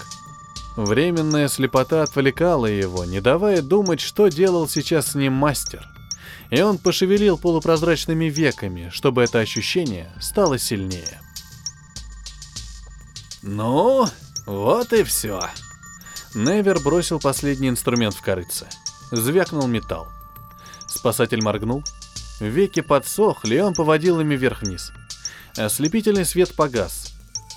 Временная 0.76 1.48
слепота 1.48 2.02
отвлекала 2.02 2.66
его, 2.66 3.04
не 3.04 3.20
давая 3.20 3.60
думать, 3.62 4.00
что 4.00 4.28
делал 4.28 4.68
сейчас 4.68 5.12
с 5.12 5.14
ним 5.14 5.32
мастер— 5.32 5.86
и 6.50 6.60
он 6.62 6.78
пошевелил 6.78 7.38
полупрозрачными 7.38 8.26
веками, 8.26 8.90
чтобы 8.92 9.22
это 9.22 9.38
ощущение 9.38 10.12
стало 10.20 10.58
сильнее. 10.58 11.20
«Ну, 13.42 14.06
вот 14.46 14.92
и 14.92 15.04
все». 15.04 15.40
Невер 16.34 16.80
бросил 16.80 17.18
последний 17.18 17.68
инструмент 17.68 18.14
в 18.14 18.22
корыце. 18.22 18.68
Звякнул 19.10 19.66
металл. 19.66 20.08
Спасатель 20.86 21.42
моргнул. 21.42 21.82
Веки 22.40 22.80
подсохли, 22.80 23.56
и 23.56 23.60
он 23.60 23.74
поводил 23.74 24.20
ими 24.20 24.34
вверх-вниз. 24.34 24.92
Ослепительный 25.56 26.24
свет 26.24 26.54
погас. 26.56 27.14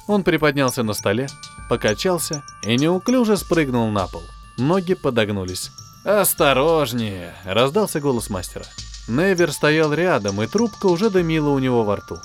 Он 0.08 0.24
приподнялся 0.24 0.84
на 0.84 0.94
столе, 0.94 1.30
покачался 1.70 2.44
и 2.64 2.76
неуклюже 2.76 3.38
спрыгнул 3.38 3.90
на 3.90 4.08
пол. 4.08 4.24
Ноги 4.58 4.94
подогнулись. 4.94 5.72
«Осторожнее!»— 6.04 7.34
раздался 7.46 8.02
голос 8.02 8.30
мастера. 8.30 8.66
Невер 9.08 9.54
стоял 9.54 9.94
рядом, 9.94 10.42
и 10.42 10.48
трубка 10.48 10.88
уже 10.88 11.10
дымила 11.10 11.50
у 11.50 11.60
него 11.60 11.84
во 11.84 11.96
рту. 11.96 12.18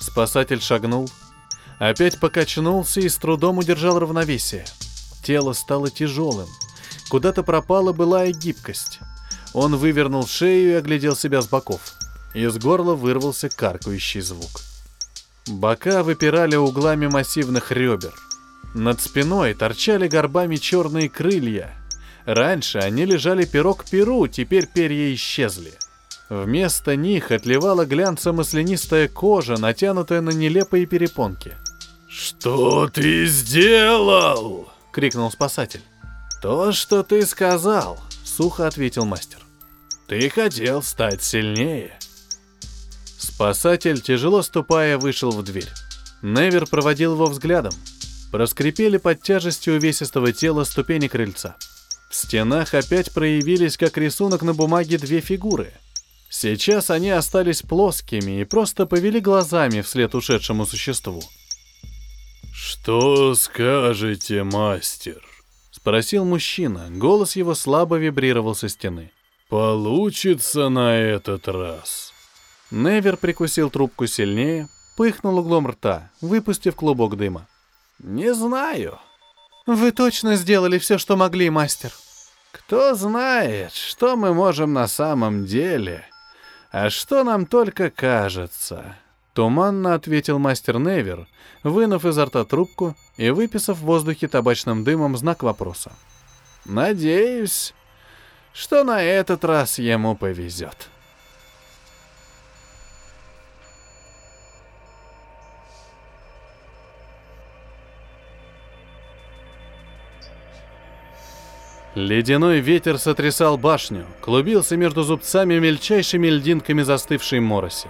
Спасатель 0.00 0.62
шагнул, 0.62 1.10
опять 1.80 2.20
покачнулся 2.20 3.00
и 3.00 3.08
с 3.08 3.16
трудом 3.16 3.58
удержал 3.58 3.98
равновесие. 3.98 4.64
Тело 5.24 5.52
стало 5.52 5.90
тяжелым. 5.90 6.48
Куда-то 7.08 7.42
пропала 7.42 7.92
былая 7.92 8.32
гибкость. 8.32 9.00
Он 9.56 9.74
вывернул 9.74 10.24
шею 10.26 10.70
и 10.70 10.74
оглядел 10.74 11.16
себя 11.16 11.42
с 11.42 11.48
боков. 11.48 11.80
Из 12.34 12.56
горла 12.58 12.94
вырвался 12.94 13.48
каркающий 13.48 14.20
звук. 14.20 14.60
Бока 15.48 16.04
выпирали 16.04 16.54
углами 16.54 17.08
массивных 17.08 17.72
ребер. 17.72 18.14
Над 18.74 19.00
спиной 19.00 19.54
торчали 19.54 20.06
горбами 20.06 20.56
черные 20.56 21.08
крылья, 21.08 21.74
Раньше 22.26 22.78
они 22.78 23.04
лежали 23.04 23.44
перо 23.44 23.72
к 23.74 23.84
перу, 23.84 24.26
теперь 24.26 24.66
перья 24.66 25.14
исчезли. 25.14 25.72
Вместо 26.28 26.96
них 26.96 27.30
отливала 27.30 27.86
глянцем 27.86 28.36
маслянистая 28.36 29.06
кожа, 29.06 29.56
натянутая 29.56 30.20
на 30.20 30.30
нелепые 30.30 30.86
перепонки. 30.86 31.54
«Что 32.08 32.88
ты 32.88 33.26
сделал?»— 33.26 34.68
крикнул 34.92 35.30
спасатель. 35.30 35.82
«То, 36.42 36.72
что 36.72 37.04
ты 37.04 37.24
сказал»,— 37.24 38.00
сухо 38.24 38.66
ответил 38.66 39.04
мастер. 39.04 39.45
«Ты 40.08 40.28
хотел 40.30 40.82
стать 40.82 41.22
сильнее». 41.22 41.98
Спасатель, 43.18 44.00
тяжело 44.00 44.42
ступая, 44.42 44.98
вышел 44.98 45.30
в 45.30 45.42
дверь. 45.42 45.68
Невер 46.22 46.66
проводил 46.66 47.14
его 47.14 47.26
взглядом. 47.26 47.72
Проскрипели 48.30 48.98
под 48.98 49.22
тяжестью 49.22 49.74
увесистого 49.74 50.32
тела 50.32 50.64
ступени 50.64 51.08
крыльца. 51.08 51.56
В 52.10 52.14
стенах 52.14 52.74
опять 52.74 53.12
проявились, 53.12 53.76
как 53.76 53.98
рисунок 53.98 54.42
на 54.42 54.54
бумаге, 54.54 54.98
две 54.98 55.20
фигуры. 55.20 55.72
Сейчас 56.30 56.90
они 56.90 57.10
остались 57.10 57.62
плоскими 57.62 58.40
и 58.40 58.44
просто 58.44 58.86
повели 58.86 59.20
глазами 59.20 59.80
вслед 59.80 60.14
ушедшему 60.14 60.66
существу. 60.66 61.22
«Что 62.52 63.34
скажете, 63.34 64.44
мастер?»— 64.44 65.22
спросил 65.70 66.24
мужчина. 66.24 66.88
Голос 66.90 67.36
его 67.36 67.54
слабо 67.54 67.96
вибрировал 67.96 68.54
со 68.54 68.68
стены. 68.68 69.12
«Получится 69.48 70.68
на 70.68 70.96
этот 70.96 71.46
раз?» 71.46 72.12
Невер 72.72 73.16
прикусил 73.16 73.70
трубку 73.70 74.08
сильнее, 74.08 74.68
пыхнул 74.96 75.38
углом 75.38 75.68
рта, 75.68 76.10
выпустив 76.20 76.74
клубок 76.74 77.16
дыма. 77.16 77.46
«Не 78.00 78.34
знаю». 78.34 78.98
«Вы 79.66 79.92
точно 79.92 80.34
сделали 80.36 80.78
все, 80.78 80.98
что 80.98 81.16
могли, 81.16 81.48
мастер?» 81.50 81.92
«Кто 82.50 82.94
знает, 82.94 83.72
что 83.72 84.16
мы 84.16 84.34
можем 84.34 84.72
на 84.72 84.88
самом 84.88 85.46
деле, 85.46 86.04
а 86.72 86.90
что 86.90 87.22
нам 87.22 87.46
только 87.46 87.90
кажется»,— 87.90 88.96
туманно 89.34 89.94
ответил 89.94 90.38
мастер 90.40 90.78
Невер, 90.78 91.28
вынув 91.62 92.04
изо 92.04 92.24
рта 92.24 92.44
трубку 92.44 92.96
и 93.16 93.30
выписав 93.30 93.78
в 93.78 93.82
воздухе 93.82 94.26
табачным 94.26 94.82
дымом 94.82 95.16
знак 95.16 95.42
вопроса. 95.42 95.92
«Надеюсь, 96.64 97.74
что 98.56 98.84
на 98.84 99.02
этот 99.02 99.44
раз 99.44 99.78
ему 99.78 100.16
повезет». 100.16 100.88
Ледяной 111.94 112.60
ветер 112.60 112.98
сотрясал 112.98 113.56
башню, 113.56 114.04
клубился 114.20 114.76
между 114.76 115.02
зубцами 115.02 115.58
мельчайшими 115.58 116.28
льдинками 116.28 116.82
застывшей 116.82 117.40
мороси. 117.40 117.88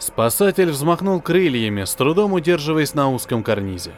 Спасатель 0.00 0.72
взмахнул 0.72 1.20
крыльями, 1.20 1.84
с 1.84 1.94
трудом 1.94 2.32
удерживаясь 2.32 2.94
на 2.94 3.10
узком 3.10 3.44
карнизе. 3.44 3.92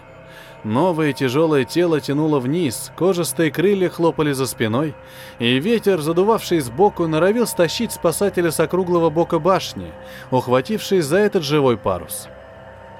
Новое 0.64 1.12
тяжелое 1.12 1.64
тело 1.64 2.00
тянуло 2.00 2.40
вниз, 2.40 2.90
кожистые 2.96 3.50
крылья 3.50 3.88
хлопали 3.88 4.32
за 4.32 4.46
спиной, 4.46 4.94
и 5.38 5.58
ветер, 5.60 6.00
задувавший 6.00 6.60
сбоку, 6.60 7.06
норовил 7.06 7.46
стащить 7.46 7.92
спасателя 7.92 8.50
с 8.50 8.58
округлого 8.58 9.10
бока 9.10 9.38
башни, 9.38 9.92
ухватившись 10.30 11.04
за 11.04 11.18
этот 11.18 11.44
живой 11.44 11.76
парус. 11.76 12.28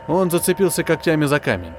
Он 0.07 0.31
зацепился 0.31 0.85
когтями 0.85 1.25
за 1.25 1.41
камень. 1.41 1.73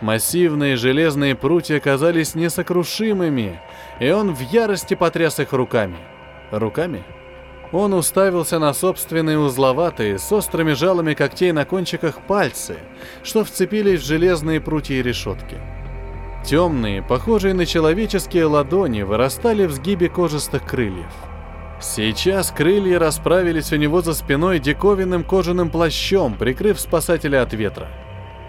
Массивные 0.00 0.76
железные 0.76 1.34
прутья 1.36 1.78
казались 1.78 2.34
несокрушимыми, 2.34 3.60
и 4.00 4.10
он 4.10 4.34
в 4.34 4.40
ярости 4.40 4.94
потряс 4.94 5.38
их 5.38 5.52
руками. 5.52 5.98
Руками? 6.50 7.04
Он 7.72 7.94
уставился 7.94 8.58
на 8.58 8.74
собственные 8.74 9.38
узловатые, 9.38 10.18
с 10.18 10.32
острыми 10.32 10.72
жалами 10.72 11.14
когтей 11.14 11.52
на 11.52 11.64
кончиках 11.64 12.20
пальцы, 12.26 12.78
что 13.22 13.44
вцепились 13.44 14.00
в 14.00 14.06
железные 14.06 14.60
прутья 14.60 14.96
и 14.96 15.02
решетки. 15.02 15.56
Темные, 16.44 17.02
похожие 17.02 17.54
на 17.54 17.66
человеческие 17.66 18.46
ладони, 18.46 19.02
вырастали 19.02 19.66
в 19.66 19.72
сгибе 19.72 20.08
кожистых 20.08 20.64
крыльев. 20.64 21.12
Сейчас 21.80 22.50
крылья 22.50 22.98
расправились 22.98 23.72
у 23.72 23.76
него 23.76 24.02
за 24.02 24.14
спиной 24.14 24.58
диковинным 24.58 25.22
кожаным 25.22 25.70
плащом, 25.70 26.34
прикрыв 26.34 26.80
спасателя 26.80 27.42
от 27.42 27.52
ветра. 27.54 27.88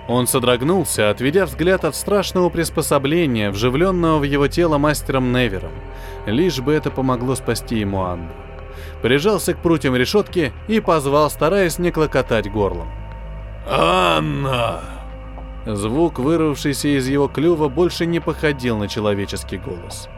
Он 0.08 0.26
содрогнулся, 0.26 1.10
отведя 1.10 1.46
взгляд 1.46 1.86
от 1.86 1.96
страшного 1.96 2.50
приспособления, 2.50 3.52
вживленного 3.52 4.20
в 4.20 4.24
его 4.24 4.48
тело 4.48 4.78
мастером 4.78 5.32
Невером, 5.32 5.72
лишь 6.26 6.60
бы 6.60 6.74
это 6.74 6.90
помогло 6.90 7.36
спасти 7.36 7.80
ему 7.80 8.02
Анну. 8.02 8.32
Прижался 9.02 9.54
к 9.54 9.58
прутьям 9.58 9.96
решетки 9.96 10.54
и 10.68 10.80
позвал, 10.80 11.30
стараясь 11.30 11.80
не 11.80 11.92
клокотать 11.92 12.52
горлом. 12.52 12.88
«Анна!» 13.68 14.82
Звук, 15.66 16.20
вырвавшийся 16.20 16.98
из 16.98 17.08
его 17.08 17.28
клюва, 17.28 17.70
больше 17.70 18.06
не 18.06 18.20
походил 18.20 18.78
на 18.78 18.88
человеческий 18.88 19.58
голос. 19.58 20.10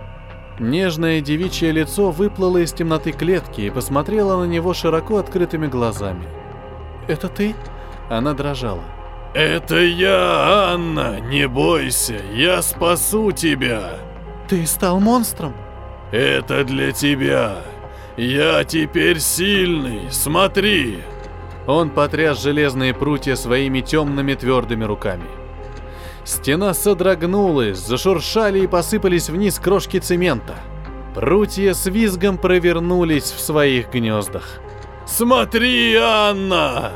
Нежное 0.59 1.19
девичье 1.19 1.71
лицо 1.71 2.11
выплыло 2.11 2.59
из 2.59 2.71
темноты 2.71 3.11
клетки 3.11 3.61
и 3.61 3.69
посмотрело 3.69 4.43
на 4.43 4.49
него 4.49 4.73
широко 4.73 5.17
открытыми 5.17 5.67
глазами. 5.67 6.25
«Это 7.07 7.27
ты?» 7.27 7.55
Она 8.09 8.33
дрожала. 8.33 8.83
«Это 9.33 9.79
я, 9.79 10.73
Анна, 10.73 11.19
не 11.19 11.47
бойся, 11.47 12.21
я 12.33 12.61
спасу 12.61 13.31
тебя!» 13.31 13.97
«Ты 14.47 14.67
стал 14.67 14.99
монстром?» 14.99 15.53
«Это 16.11 16.63
для 16.63 16.91
тебя! 16.91 17.55
Я 18.17 18.63
теперь 18.63 19.19
сильный, 19.19 20.11
смотри!» 20.11 20.99
Он 21.65 21.89
потряс 21.89 22.41
железные 22.41 22.93
прутья 22.93 23.35
своими 23.35 23.79
темными 23.81 24.33
твердыми 24.33 24.83
руками. 24.83 25.25
Стена 26.25 26.73
содрогнулась, 26.73 27.79
зашуршали 27.79 28.59
и 28.59 28.67
посыпались 28.67 29.29
вниз 29.29 29.59
крошки 29.59 29.99
цемента. 29.99 30.55
Прутья 31.15 31.73
с 31.73 31.85
визгом 31.85 32.37
провернулись 32.37 33.31
в 33.31 33.39
своих 33.39 33.91
гнездах. 33.91 34.59
«Смотри, 35.05 35.95
Анна!» 35.95 36.93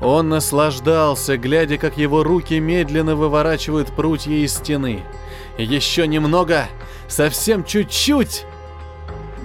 Он 0.00 0.30
наслаждался, 0.30 1.36
глядя, 1.36 1.76
как 1.76 1.98
его 1.98 2.22
руки 2.22 2.58
медленно 2.58 3.16
выворачивают 3.16 3.88
прутья 3.88 4.32
из 4.32 4.54
стены. 4.54 5.04
Еще 5.58 6.06
немного, 6.06 6.68
совсем 7.06 7.64
чуть-чуть. 7.64 8.46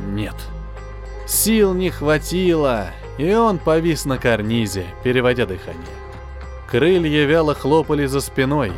Нет. 0.08 0.36
Сил 1.26 1.74
не 1.74 1.90
хватило, 1.90 2.92
и 3.18 3.34
он 3.34 3.58
повис 3.58 4.06
на 4.06 4.18
карнизе, 4.18 4.86
переводя 5.04 5.46
дыхание. 5.46 5.84
Крылья 6.70 7.26
вяло 7.26 7.56
хлопали 7.56 8.06
за 8.06 8.22
спиной. 8.22 8.72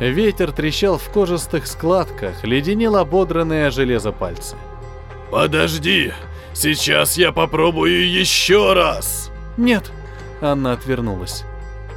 Ветер 0.00 0.52
трещал 0.52 0.96
в 0.96 1.10
кожистых 1.10 1.66
складках, 1.66 2.42
леденил 2.42 2.96
ободранные 2.96 3.66
о 3.66 3.70
железо 3.70 4.12
пальцы. 4.12 4.56
«Подожди, 5.30 6.12
сейчас 6.54 7.18
я 7.18 7.32
попробую 7.32 8.10
еще 8.10 8.72
раз!» 8.72 9.30
«Нет!» 9.58 9.92
Анна 10.40 10.72
отвернулась. 10.72 11.44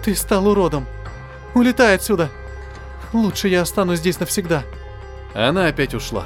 «Ты 0.03 0.15
стал 0.15 0.47
уродом! 0.49 0.85
Улетай 1.55 1.95
отсюда! 1.95 2.29
Лучше 3.13 3.47
я 3.47 3.61
останусь 3.61 3.99
здесь 3.99 4.19
навсегда!» 4.19 4.63
Она 5.33 5.67
опять 5.67 5.93
ушла. 5.93 6.25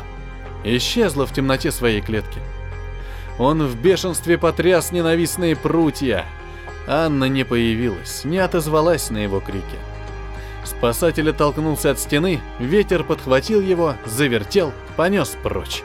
Исчезла 0.63 1.27
в 1.27 1.33
темноте 1.33 1.71
своей 1.71 2.01
клетки. 2.01 2.41
Он 3.37 3.65
в 3.65 3.79
бешенстве 3.79 4.37
потряс 4.37 4.91
ненавистные 4.91 5.55
прутья. 5.55 6.25
Анна 6.87 7.25
не 7.25 7.43
появилась, 7.43 8.23
не 8.23 8.39
отозвалась 8.39 9.09
на 9.09 9.17
его 9.17 9.39
крики. 9.39 9.77
Спасатель 10.63 11.29
оттолкнулся 11.29 11.91
от 11.91 11.99
стены, 11.99 12.41
ветер 12.59 13.03
подхватил 13.03 13.61
его, 13.61 13.95
завертел, 14.05 14.73
понес 14.95 15.37
прочь. 15.41 15.83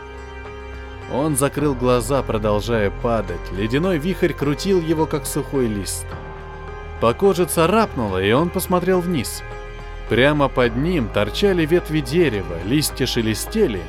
Он 1.12 1.36
закрыл 1.36 1.74
глаза, 1.74 2.22
продолжая 2.22 2.90
падать. 2.90 3.40
Ледяной 3.52 3.98
вихрь 3.98 4.32
крутил 4.32 4.80
его, 4.80 5.06
как 5.06 5.26
сухой 5.26 5.66
лист. 5.66 6.06
По 7.00 7.12
коже 7.14 7.44
царапнуло, 7.44 8.22
и 8.22 8.32
он 8.32 8.48
посмотрел 8.48 9.00
вниз. 9.00 9.42
Прямо 10.08 10.48
под 10.48 10.76
ним 10.76 11.08
торчали 11.08 11.66
ветви 11.66 12.00
дерева, 12.00 12.56
листья 12.64 13.06
шелестели, 13.06 13.82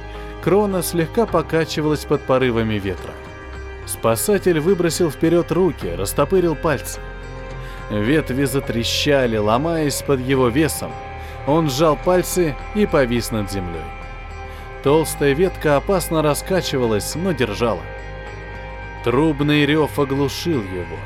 крона 0.43 0.83
слегка 0.83 1.25
покачивалась 1.25 2.05
под 2.05 2.21
порывами 2.21 2.75
ветра. 2.75 3.13
Спасатель 3.85 4.59
выбросил 4.59 5.11
вперед 5.11 5.51
руки, 5.51 5.87
растопырил 5.87 6.55
пальцы. 6.55 6.99
Ветви 7.89 8.45
затрещали, 8.45 9.37
ломаясь 9.37 10.01
под 10.01 10.19
его 10.19 10.47
весом. 10.47 10.91
Он 11.47 11.69
сжал 11.69 11.97
пальцы 11.97 12.55
и 12.75 12.85
повис 12.85 13.31
над 13.31 13.51
землей. 13.51 13.81
Толстая 14.83 15.33
ветка 15.33 15.77
опасно 15.77 16.21
раскачивалась, 16.21 17.15
но 17.15 17.31
держала. 17.33 17.81
Трубный 19.03 19.65
рев 19.65 19.99
оглушил 19.99 20.61
его. 20.61 20.97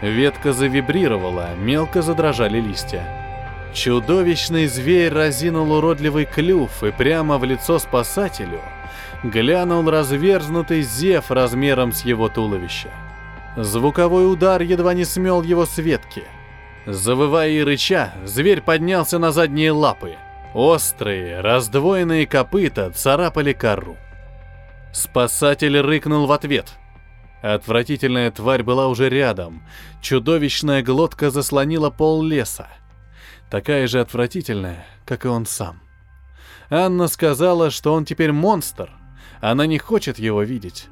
Ветка 0.00 0.52
завибрировала, 0.52 1.54
мелко 1.56 2.02
задрожали 2.02 2.60
листья. 2.60 3.06
Чудовищный 3.74 4.66
зверь 4.66 5.12
разинул 5.12 5.72
уродливый 5.72 6.24
клюв 6.26 6.82
и 6.82 6.90
прямо 6.90 7.38
в 7.38 7.44
лицо 7.44 7.78
спасателю 7.78 8.60
глянул 9.24 9.90
разверзнутый 9.90 10.82
зев 10.82 11.30
размером 11.30 11.92
с 11.92 12.04
его 12.04 12.28
туловища. 12.28 12.90
Звуковой 13.56 14.30
удар 14.30 14.60
едва 14.62 14.94
не 14.94 15.04
смел 15.04 15.42
его 15.42 15.64
с 15.64 15.78
ветки. 15.78 16.24
Завывая 16.86 17.48
и 17.48 17.62
рыча, 17.62 18.12
зверь 18.24 18.60
поднялся 18.60 19.18
на 19.18 19.32
задние 19.32 19.72
лапы. 19.72 20.16
Острые, 20.52 21.40
раздвоенные 21.40 22.26
копыта 22.26 22.90
царапали 22.90 23.52
кору. 23.52 23.96
Спасатель 24.92 25.80
рыкнул 25.80 26.26
в 26.26 26.32
ответ. 26.32 26.74
Отвратительная 27.42 28.30
тварь 28.30 28.62
была 28.62 28.88
уже 28.88 29.08
рядом. 29.08 29.62
Чудовищная 30.00 30.82
глотка 30.82 31.30
заслонила 31.30 31.90
пол 31.90 32.22
леса. 32.22 32.68
Такая 33.50 33.86
же 33.86 34.00
отвратительная, 34.00 34.86
как 35.04 35.24
и 35.24 35.28
он 35.28 35.46
сам. 35.46 35.80
Анна 36.70 37.08
сказала, 37.08 37.70
что 37.70 37.92
он 37.92 38.04
теперь 38.04 38.32
монстр, 38.32 38.90
Она 39.40 39.66
не 39.66 39.78
хочет 39.78 40.18
его 40.18 40.42
видеть. 40.42 40.88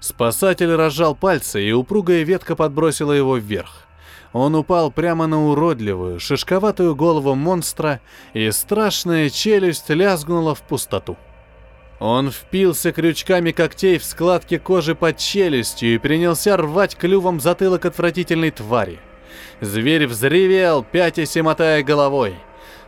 Спасатель 0.00 0.74
разжал 0.74 1.14
пальцы, 1.14 1.62
и 1.62 1.72
упругая 1.72 2.22
ветка 2.22 2.56
подбросила 2.56 3.12
его 3.12 3.36
вверх. 3.36 3.86
Он 4.34 4.54
упал 4.54 4.90
прямо 4.90 5.26
на 5.26 5.46
уродливую, 5.46 6.20
шишковатую 6.20 6.96
голову 6.96 7.34
монстра, 7.34 8.00
и 8.32 8.50
страшная 8.50 9.30
челюсть 9.30 9.88
лязгнула 9.88 10.54
в 10.54 10.62
пустоту. 10.62 11.16
Он 12.00 12.30
впился 12.30 12.92
крючками 12.92 13.52
когтей 13.52 13.98
в 13.98 14.04
складки 14.04 14.58
кожи 14.58 14.94
под 14.94 15.18
челюстью 15.18 15.94
и 15.94 15.98
принялся 15.98 16.56
рвать 16.56 16.96
клювом 16.96 17.40
затылок 17.40 17.84
отвратительной 17.86 18.50
твари. 18.50 18.98
Зверь 19.60 20.06
взревел, 20.06 20.82
пятясь 20.82 21.36
и 21.36 21.42
мотая 21.42 21.82
головой. 21.82 22.34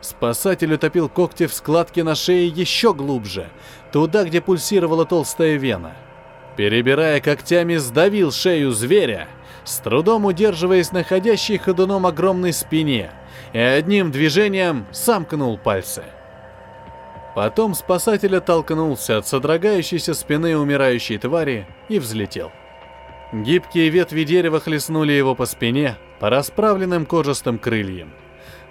Спасатель 0.06 0.72
утопил 0.72 1.08
когти 1.08 1.46
в 1.48 1.52
складке 1.52 2.04
на 2.04 2.14
шее 2.14 2.46
еще 2.46 2.94
глубже, 2.94 3.48
туда, 3.90 4.22
где 4.22 4.40
пульсировала 4.40 5.04
толстая 5.04 5.56
вена. 5.56 5.96
Перебирая 6.56 7.20
когтями, 7.20 7.74
сдавил 7.74 8.30
шею 8.30 8.70
зверя, 8.70 9.26
с 9.64 9.78
трудом 9.78 10.24
удерживаясь 10.24 10.92
на 10.92 11.02
ходящей 11.02 11.58
ходуном 11.58 12.06
огромной 12.06 12.52
спине, 12.52 13.10
и 13.52 13.58
одним 13.58 14.12
движением 14.12 14.86
сомкнул 14.92 15.58
пальцы. 15.58 16.04
Потом 17.34 17.74
спасатель 17.74 18.36
оттолкнулся 18.36 19.18
от 19.18 19.26
содрогающейся 19.26 20.14
спины 20.14 20.56
умирающей 20.56 21.18
твари 21.18 21.66
и 21.88 21.98
взлетел. 21.98 22.52
Гибкие 23.32 23.88
ветви 23.88 24.22
дерева 24.22 24.60
хлестнули 24.60 25.14
его 25.14 25.34
по 25.34 25.46
спине, 25.46 25.96
по 26.20 26.30
расправленным 26.30 27.06
кожистым 27.06 27.58
крыльям. 27.58 28.12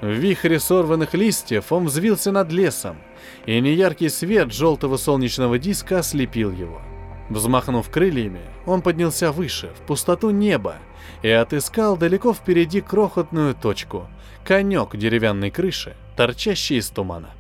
В 0.02 0.10
вихре 0.10 0.60
сорванных 0.60 1.14
листьев 1.14 1.72
он 1.72 1.86
взвился 1.86 2.32
над 2.32 2.52
лесом, 2.52 2.98
и 3.46 3.60
неяркий 3.60 4.10
свет 4.10 4.52
желтого 4.52 4.98
солнечного 4.98 5.58
диска 5.58 6.00
ослепил 6.00 6.52
его. 6.52 6.82
Взмахнув 7.30 7.90
крыльями, 7.90 8.42
он 8.66 8.82
поднялся 8.82 9.32
выше, 9.32 9.72
в 9.76 9.86
пустоту 9.88 10.30
неба, 10.30 10.76
и 11.24 11.30
отыскал 11.30 11.98
далеко 11.98 12.34
впереди 12.34 12.82
крохотную 12.82 13.56
точку— 13.56 14.08
конек 14.46 14.96
деревянной 14.96 15.50
крыши, 15.50 15.96
торчащий 16.16 16.78
из 16.78 16.90
тумана. 16.90 17.32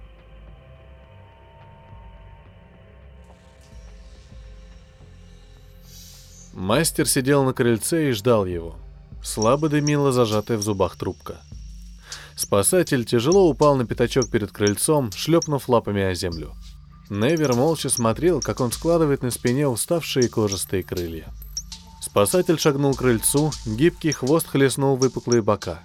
Мастер 6.53 7.05
сидел 7.05 7.43
на 7.43 7.53
крыльце 7.53 8.09
и 8.09 8.11
ждал 8.13 8.45
его. 8.45 8.75
Слабо 9.21 9.69
дымила 9.69 10.11
зажатая 10.11 10.57
в 10.57 10.61
зубах 10.61 10.95
трубка. 10.95 11.41
Спасатель 12.35 13.05
тяжело 13.05 13.49
упал 13.49 13.75
на 13.75 13.85
пятачок 13.85 14.29
перед 14.29 14.51
крыльцом, 14.51 15.11
шлепнув 15.11 15.69
лапами 15.69 16.03
о 16.03 16.13
землю. 16.13 16.53
Невер 17.09 17.53
молча 17.53 17.89
смотрел, 17.89 18.41
как 18.41 18.59
он 18.59 18.71
складывает 18.71 19.23
на 19.23 19.31
спине 19.31 19.67
уставшие 19.67 20.27
кожистые 20.27 20.83
крылья. 20.83 21.27
Спасатель 22.01 22.59
шагнул 22.59 22.93
к 22.93 22.99
крыльцу, 22.99 23.51
гибкий 23.65 24.11
хвост 24.11 24.47
хлестнул 24.47 24.95
выпуклые 24.95 25.41
бока. 25.41 25.79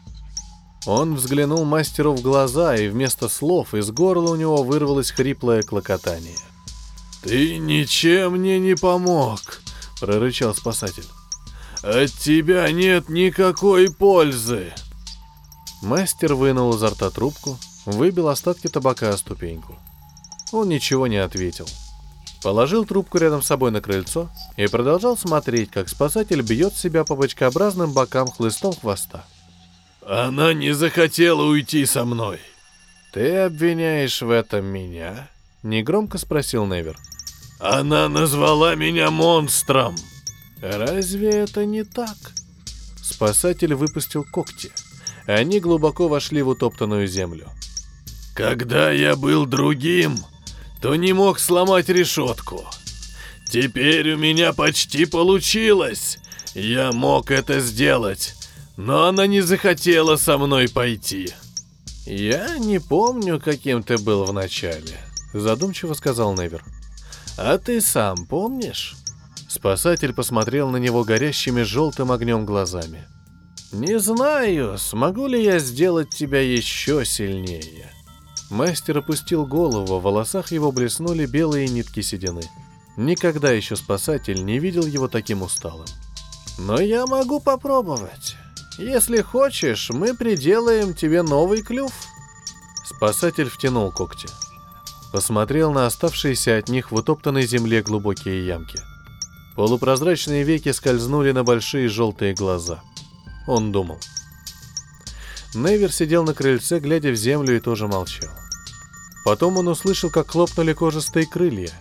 Он 0.87 1.15
взглянул 1.15 1.65
мастеру 1.65 2.15
в 2.15 2.23
глаза, 2.23 2.75
и 2.75 2.89
вместо 2.89 3.29
слов 3.29 3.75
из 3.75 3.91
горла 3.91 4.31
у 4.31 4.37
него 4.37 4.63
вырвалось 4.63 5.11
хриплое 5.11 5.63
клокотание. 5.63 6.39
«Ты 7.23 7.59
ничем 7.59 8.33
мне 8.33 8.59
не 8.59 8.75
помог!»— 8.75 9.61
прорычал 10.01 10.55
спасатель. 10.55 11.07
«От 11.83 12.11
тебя 12.13 12.71
нет 12.73 13.09
никакой 13.09 13.93
пользы!» 13.93 14.73
Мастер 15.83 16.35
вынул 16.35 16.75
изо 16.75 16.90
рта 16.90 17.11
трубку, 17.11 17.59
выбил 17.87 18.29
остатки 18.29 18.69
табака 18.69 19.11
о 19.11 19.16
ступеньку. 19.16 19.79
Он 20.53 20.69
ничего 20.69 21.07
не 21.07 21.16
ответил. 21.16 21.66
Положил 22.43 22.85
трубку 22.85 23.19
рядом 23.19 23.43
с 23.43 23.47
собой 23.47 23.71
на 23.71 23.81
крыльцо 23.81 24.31
и 24.57 24.66
продолжал 24.66 25.16
смотреть, 25.16 25.71
как 25.71 25.88
спасатель 25.88 26.43
бьет 26.43 26.75
себя 26.75 27.05
по 27.05 27.14
бочкообразным 27.14 27.93
бокам 27.93 28.29
хлыстом 28.29 28.73
хвоста. 28.73 29.25
«Она 30.07 30.55
не 30.55 30.73
захотела 30.73 31.43
уйти 31.43 31.85
со 31.87 32.05
мной!» 32.05 32.40
«Ты 33.12 33.37
обвиняешь 33.37 34.23
в 34.23 34.31
этом 34.31 34.64
меня?»— 34.64 35.29
негромко 35.62 36.16
спросил 36.16 36.64
Невер. 36.64 36.97
Она 37.61 38.09
назвала 38.09 38.75
меня 38.75 39.11
монстром. 39.11 39.95
Разве 40.62 41.29
это 41.29 41.66
не 41.66 41.85
так? 41.85 42.16
Спасатель 43.03 43.75
выпустил 43.75 44.25
когти. 44.25 44.73
Они 45.31 45.61
глубоко 45.61 46.09
вошли 46.09 46.43
в 46.43 46.49
утоптанную 46.49 47.07
землю. 47.07 47.49
Когда 48.35 48.90
я 48.90 49.14
был 49.14 49.47
другим, 49.47 50.19
то 50.83 50.97
не 50.97 51.12
мог 51.12 51.38
сломать 51.38 51.88
решетку. 51.88 52.64
Теперь 53.49 54.14
у 54.14 54.19
меня 54.19 54.53
почти 54.53 55.05
получилось. 55.05 56.19
Я 56.55 56.90
мог 56.90 57.31
это 57.31 57.61
сделать, 57.61 58.35
но 58.77 59.07
она 59.07 59.29
не 59.29 59.40
захотела 59.40 60.16
со 60.16 60.37
мной 60.37 60.69
пойти. 60.69 61.33
Я 62.07 62.59
не 62.59 62.81
помню, 62.81 63.38
каким 63.38 63.85
ты 63.85 63.99
был 63.99 64.25
в 64.25 64.33
начале, 64.33 64.99
задумчиво 65.33 65.95
сказал 65.95 66.35
Невер. 66.35 66.64
А 67.38 67.57
ты 67.59 67.81
сам 67.81 68.27
помнишь? 68.27 68.97
Спасатель 69.49 70.12
посмотрел 70.12 70.71
на 70.71 70.79
него 70.79 71.05
горящими 71.05 71.62
желтым 71.62 72.11
огнем 72.11 72.45
глазами. 72.45 73.07
Не 73.73 73.99
знаю, 73.99 74.79
смогу 74.79 75.27
ли 75.27 75.43
я 75.43 75.59
сделать 75.59 76.11
тебя 76.11 76.41
еще 76.41 77.05
сильнее. 77.05 77.91
Мастер 78.51 78.99
опустил 78.99 79.47
голову, 79.47 79.99
в 79.99 80.03
волосах 80.03 80.51
его 80.51 80.73
блеснули 80.73 81.27
белые 81.27 81.69
нитки 81.69 82.01
седины. 82.01 82.43
Никогда 82.97 83.53
еще 83.53 83.77
спасатель 83.77 84.45
не 84.45 84.59
видел 84.59 84.85
его 84.85 85.09
таким 85.09 85.43
усталым. 85.43 85.87
Но 86.59 86.81
я 86.81 87.07
могу 87.07 87.41
попробовать. 87.41 88.37
Если 88.79 89.21
хочешь, 89.21 89.91
мы 89.91 90.15
приделаем 90.15 90.95
тебе 90.95 91.23
новый 91.23 91.63
клюв. 91.63 91.93
Спасатель 92.85 93.49
втянул 93.49 93.93
когти 93.93 94.29
посмотрел 95.11 95.73
на 95.73 95.87
оставшиеся 95.87 96.59
от 96.59 96.69
них 96.69 96.91
в 96.91 96.95
утоптанной 96.95 97.47
земле 97.47 97.83
глубокие 97.83 98.47
ямки. 98.47 98.79
Полупрозрачные 99.57 100.45
веки 100.45 100.73
скользнули 100.73 101.33
на 101.33 101.45
большие 101.45 101.89
желтые 101.89 102.35
глаза. 102.35 102.81
Он 103.51 103.73
думал. 103.73 103.99
Невер 105.55 105.91
сидел 105.93 106.23
на 106.23 106.35
крыльце, 106.35 106.79
глядя 106.79 107.11
в 107.11 107.17
землю, 107.17 107.57
и 107.57 107.59
тоже 107.59 107.89
молчал. 107.89 108.31
Потом 109.25 109.57
он 109.57 109.67
услышал, 109.67 110.09
как 110.09 110.31
хлопнули 110.31 110.73
кожистые 110.73 111.27
крылья. 111.27 111.73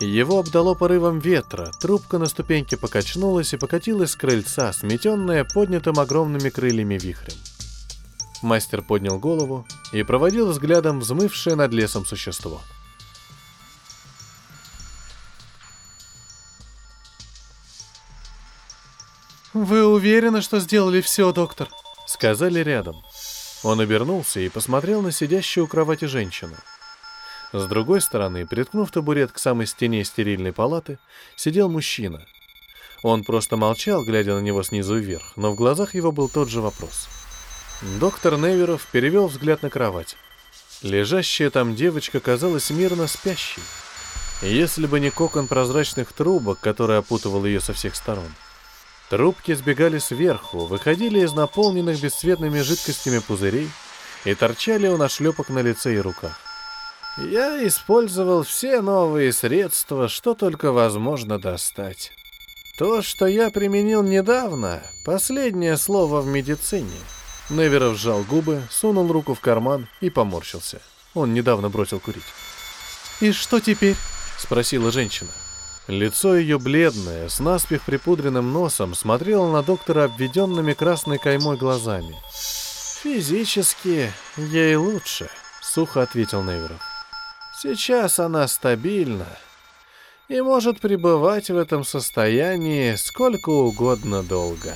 Его 0.00 0.40
обдало 0.40 0.74
порывом 0.74 1.20
ветра, 1.20 1.70
трубка 1.80 2.18
на 2.18 2.26
ступеньке 2.26 2.76
покачнулась 2.76 3.54
и 3.54 3.56
покатилась 3.56 4.10
с 4.10 4.16
крыльца, 4.16 4.70
сметенная 4.74 5.46
поднятым 5.46 5.98
огромными 5.98 6.50
крыльями 6.50 6.98
вихрем. 6.98 7.38
Мастер 8.42 8.82
поднял 8.82 9.18
голову 9.18 9.66
и 9.92 10.02
проводил 10.02 10.50
взглядом 10.50 11.00
взмывшее 11.00 11.56
над 11.56 11.72
лесом 11.72 12.04
существо— 12.04 12.60
«Вы 19.54 19.86
уверены, 19.86 20.42
что 20.42 20.58
сделали 20.58 21.00
все, 21.00 21.32
доктор?» 21.32 21.68
Сказали 22.06 22.58
рядом. 22.58 23.00
Он 23.62 23.80
обернулся 23.80 24.40
и 24.40 24.48
посмотрел 24.48 25.00
на 25.00 25.12
сидящую 25.12 25.64
у 25.64 25.68
кровати 25.68 26.06
женщину. 26.06 26.56
С 27.52 27.64
другой 27.66 28.00
стороны, 28.00 28.46
приткнув 28.48 28.90
табурет 28.90 29.30
к 29.30 29.38
самой 29.38 29.68
стене 29.68 30.04
стерильной 30.04 30.52
палаты, 30.52 30.98
сидел 31.36 31.68
мужчина. 31.68 32.26
Он 33.04 33.22
просто 33.22 33.56
молчал, 33.56 34.04
глядя 34.04 34.34
на 34.34 34.40
него 34.40 34.64
снизу 34.64 34.96
вверх, 34.96 35.36
но 35.36 35.52
в 35.52 35.54
глазах 35.54 35.94
его 35.94 36.10
был 36.10 36.28
тот 36.28 36.48
же 36.48 36.60
вопрос. 36.60 37.08
Доктор 38.00 38.36
Неверов 38.36 38.84
перевел 38.90 39.28
взгляд 39.28 39.62
на 39.62 39.70
кровать. 39.70 40.16
Лежащая 40.82 41.50
там 41.50 41.76
девочка 41.76 42.18
казалась 42.18 42.70
мирно 42.70 43.06
спящей. 43.06 43.62
Если 44.42 44.86
бы 44.86 44.98
не 44.98 45.10
кокон 45.10 45.46
прозрачных 45.46 46.12
трубок, 46.12 46.58
который 46.58 46.98
опутывал 46.98 47.44
ее 47.44 47.60
со 47.60 47.72
всех 47.72 47.94
сторон— 47.94 48.34
Трубки 49.10 49.52
сбегали 49.52 49.98
сверху, 49.98 50.66
выходили 50.66 51.20
из 51.20 51.32
наполненных 51.32 52.00
бесцветными 52.00 52.60
жидкостями 52.60 53.18
пузырей 53.18 53.70
и 54.24 54.34
торчали 54.34 54.88
у 54.88 54.96
нашлепок 54.96 55.50
на 55.50 55.60
лице 55.60 55.94
и 55.94 55.98
руках. 55.98 56.40
Я 57.18 57.64
использовал 57.66 58.42
все 58.42 58.80
новые 58.80 59.32
средства, 59.32 60.08
что 60.08 60.34
только 60.34 60.72
возможно 60.72 61.38
достать. 61.38 62.12
То, 62.76 63.02
что 63.02 63.26
я 63.26 63.50
применил 63.50 64.02
недавно, 64.02 64.82
последнее 65.04 65.76
слово 65.76 66.22
в 66.22 66.26
медицине. 66.26 66.98
Неверов 67.50 67.96
сжал 67.96 68.24
губы, 68.24 68.62
сунул 68.70 69.12
руку 69.12 69.34
в 69.34 69.40
карман 69.40 69.86
и 70.00 70.10
поморщился. 70.10 70.80
Он 71.12 71.34
недавно 71.34 71.68
бросил 71.68 72.00
курить. 72.00 72.24
«И 73.20 73.30
что 73.30 73.60
теперь?»— 73.60 73.96
спросила 74.38 74.90
женщина. 74.90 75.30
Лицо 75.86 76.34
ее 76.34 76.58
бледное, 76.58 77.28
с 77.28 77.40
наспех 77.40 77.82
припудренным 77.84 78.52
носом, 78.52 78.94
смотрело 78.94 79.52
на 79.52 79.62
доктора 79.62 80.04
обведенными 80.04 80.72
красной 80.72 81.18
каймой 81.18 81.58
глазами. 81.58 82.16
«Физически 83.02 84.10
ей 84.38 84.76
лучше»,— 84.76 85.28
сухо 85.60 86.00
ответил 86.00 86.42
Неверов. 86.42 86.80
«Сейчас 87.60 88.18
она 88.18 88.48
стабильна. 88.48 89.26
и 90.28 90.40
может 90.40 90.80
пребывать 90.80 91.50
в 91.50 91.56
этом 91.58 91.84
состоянии 91.84 92.94
сколько 92.94 93.50
угодно 93.50 94.22
долго. 94.22 94.74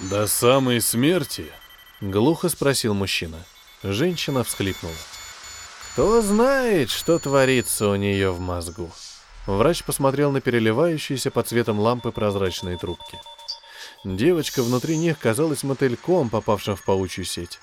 До 0.00 0.26
самой 0.26 0.80
смерти? 0.80 1.52
Глухо 2.00 2.48
спросил 2.48 2.94
мужчина. 2.94 3.36
Женщина 3.82 4.42
всхлипнула. 4.42 4.94
Кто 5.92 6.22
знает, 6.22 6.90
что 6.90 7.18
творится 7.18 7.88
у 7.88 7.96
нее 7.96 8.32
в 8.32 8.40
мозгу. 8.40 8.90
Врач 9.46 9.84
посмотрел 9.84 10.32
на 10.32 10.40
переливающиеся 10.40 11.30
под 11.30 11.48
цветом 11.48 11.78
лампы 11.78 12.12
прозрачные 12.12 12.78
трубки. 12.78 13.18
Девочка 14.04 14.62
внутри 14.62 14.96
них 14.96 15.18
казалась 15.18 15.62
мотыльком, 15.62 16.30
попавшим 16.30 16.76
в 16.76 16.84
паучью 16.84 17.24
сеть. 17.24 17.58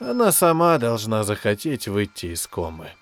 Она 0.00 0.32
сама 0.32 0.78
должна 0.78 1.24
захотеть 1.24 1.88
выйти 1.88 2.26
из 2.26 2.46
комы. 2.46 2.92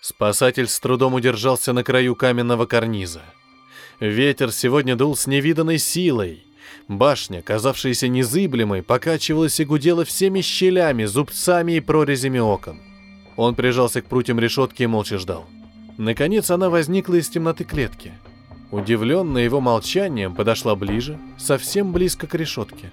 Спасатель 0.00 0.68
с 0.68 0.78
трудом 0.78 1.14
удержался 1.14 1.72
на 1.72 1.82
краю 1.82 2.14
каменного 2.14 2.66
карниза. 2.66 3.22
Ветер 3.98 4.52
сегодня 4.52 4.94
дул 4.94 5.16
с 5.16 5.26
невиданной 5.26 5.78
силой. 5.78 6.46
Башня, 6.88 7.42
казавшаяся 7.42 8.08
незыблемой, 8.08 8.82
покачивалась 8.82 9.58
и 9.60 9.64
гудела 9.64 10.04
всеми 10.04 10.40
щелями, 10.40 11.04
зубцами 11.04 11.72
и 11.72 11.80
прорезями 11.80 12.38
окон. 12.38 12.80
Он 13.36 13.54
прижался 13.54 14.02
к 14.02 14.06
прутьям 14.06 14.38
решетки 14.40 14.82
и 14.82 14.86
молча 14.86 15.18
ждал. 15.18 15.46
Наконец 15.98 16.50
она 16.50 16.70
возникла 16.70 17.14
из 17.14 17.28
темноты 17.28 17.64
клетки. 17.64 18.12
Удивленная 18.70 19.44
его 19.44 19.60
молчанием, 19.60 20.34
подошла 20.34 20.74
ближе, 20.74 21.18
совсем 21.38 21.92
близко 21.92 22.26
к 22.26 22.34
решетке. 22.34 22.90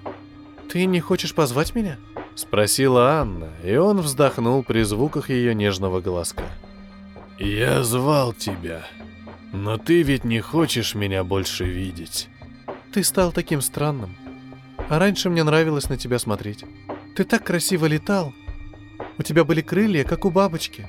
«Ты 0.70 0.86
не 0.86 1.00
хочешь 1.00 1.34
позвать 1.34 1.76
меня?»— 1.76 1.98
спросила 2.36 3.20
Анна, 3.20 3.50
и 3.64 3.76
он 3.76 4.02
вздохнул 4.02 4.64
при 4.64 4.84
звуках 4.84 5.30
ее 5.30 5.54
нежного 5.54 6.00
голоска. 6.00 6.46
«Я 7.38 7.84
звал 7.84 8.34
тебя, 8.34 8.84
но 9.52 9.78
ты 9.78 10.02
ведь 10.02 10.24
не 10.24 10.40
хочешь 10.40 10.96
меня 10.96 11.24
больше 11.24 11.66
видеть». 11.66 12.30
Ты 12.94 13.04
стал 13.04 13.32
таким 13.32 13.60
странным. 13.62 14.16
А 14.88 15.00
раньше 15.00 15.32
мне 15.32 15.44
нравилось 15.44 15.90
на 15.90 15.98
тебя 15.98 16.20
смотреть. 16.20 16.64
Ты 17.16 17.24
так 17.24 17.44
красиво 17.44 17.88
летал. 17.88 18.34
У 19.18 19.24
тебя 19.24 19.44
были 19.44 19.62
крылья, 19.62 20.04
как 20.04 20.26
у 20.26 20.30
бабочки. 20.30 20.88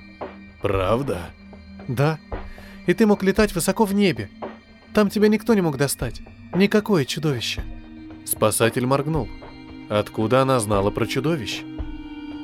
Правда? 0.60 1.30
Да. 1.88 2.18
И 2.86 2.92
ты 2.92 3.06
мог 3.06 3.22
летать 3.22 3.54
высоко 3.54 3.86
в 3.86 3.94
небе. 3.94 4.28
Там 4.92 5.08
тебя 5.08 5.28
никто 5.28 5.54
не 5.54 5.62
мог 5.62 5.78
достать. 5.78 6.20
Никакое 6.54 7.06
чудовище. 7.06 7.62
Спасатель 8.26 8.84
моргнул. 8.84 9.28
Откуда 9.88 10.42
она 10.42 10.60
знала 10.60 10.90
про 10.90 11.06
чудовищ? 11.06 11.62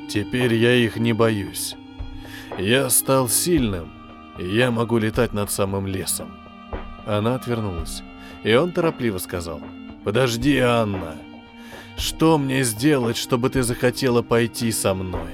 Теперь 0.09 0.55
я 0.55 0.73
их 0.73 0.97
не 0.97 1.13
боюсь. 1.13 1.75
Я 2.57 2.89
стал 2.89 3.29
сильным, 3.29 3.91
я 4.39 4.71
могу 4.71 4.97
летать 4.97 5.33
над 5.33 5.51
самым 5.51 5.85
лесом. 5.85 6.33
Она 7.05 7.35
отвернулась. 7.35 8.01
И 8.43 8.53
он 8.53 8.71
торопливо 8.71 9.17
сказал. 9.19 9.61
«Подожди, 10.03 10.57
Анна. 10.57 11.15
Что 11.97 12.37
мне 12.37 12.63
сделать, 12.63 13.17
чтобы 13.17 13.49
ты 13.49 13.61
захотела 13.61 14.21
пойти 14.21 14.71
со 14.71 14.93
мной?» 14.93 15.31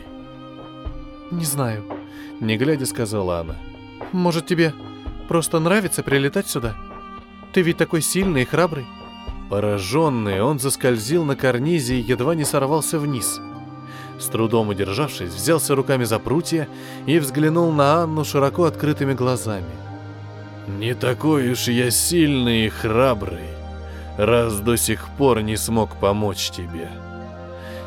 «Не 1.32 1.46
знаю»,— 1.46 1.86
не 2.40 2.58
глядя 2.58 2.86
сказала 2.86 3.40
она. 3.40 3.56
«Может, 4.12 4.46
тебе 4.48 4.74
просто 5.28 5.60
нравится 5.60 6.04
прилетать 6.04 6.48
сюда? 6.48 6.76
Ты 7.54 7.62
ведь 7.62 7.78
такой 7.78 8.02
сильный 8.02 8.42
и 8.42 8.46
храбрый». 8.46 8.86
Пораженный, 9.50 10.42
он 10.42 10.60
заскользил 10.60 11.24
на 11.24 11.38
карнизе 11.38 11.96
и 11.96 12.02
едва 12.02 12.36
не 12.36 12.44
сорвался 12.44 13.00
вниз. 13.00 13.40
С 14.20 14.26
трудом 14.26 14.70
удержавшись, 14.70 15.30
взялся 15.30 15.76
руками 15.76 16.04
за 16.04 16.20
прутья 16.20 16.68
и 17.06 17.20
взглянул 17.20 17.72
на 17.72 18.04
Анну 18.04 18.26
широко 18.26 18.66
открытыми 18.66 19.14
глазами. 19.14 19.87
Не 20.68 20.96
такой 20.96 21.52
уж 21.52 21.70
я 21.70 21.90
сильный 21.90 22.66
и 22.66 22.70
храбрый, 22.70 23.48
раз 24.18 24.60
до 24.60 24.76
сих 24.76 25.08
пор 25.18 25.42
не 25.42 25.56
смог 25.56 25.96
помочь 25.96 26.50
тебе. 26.50 26.90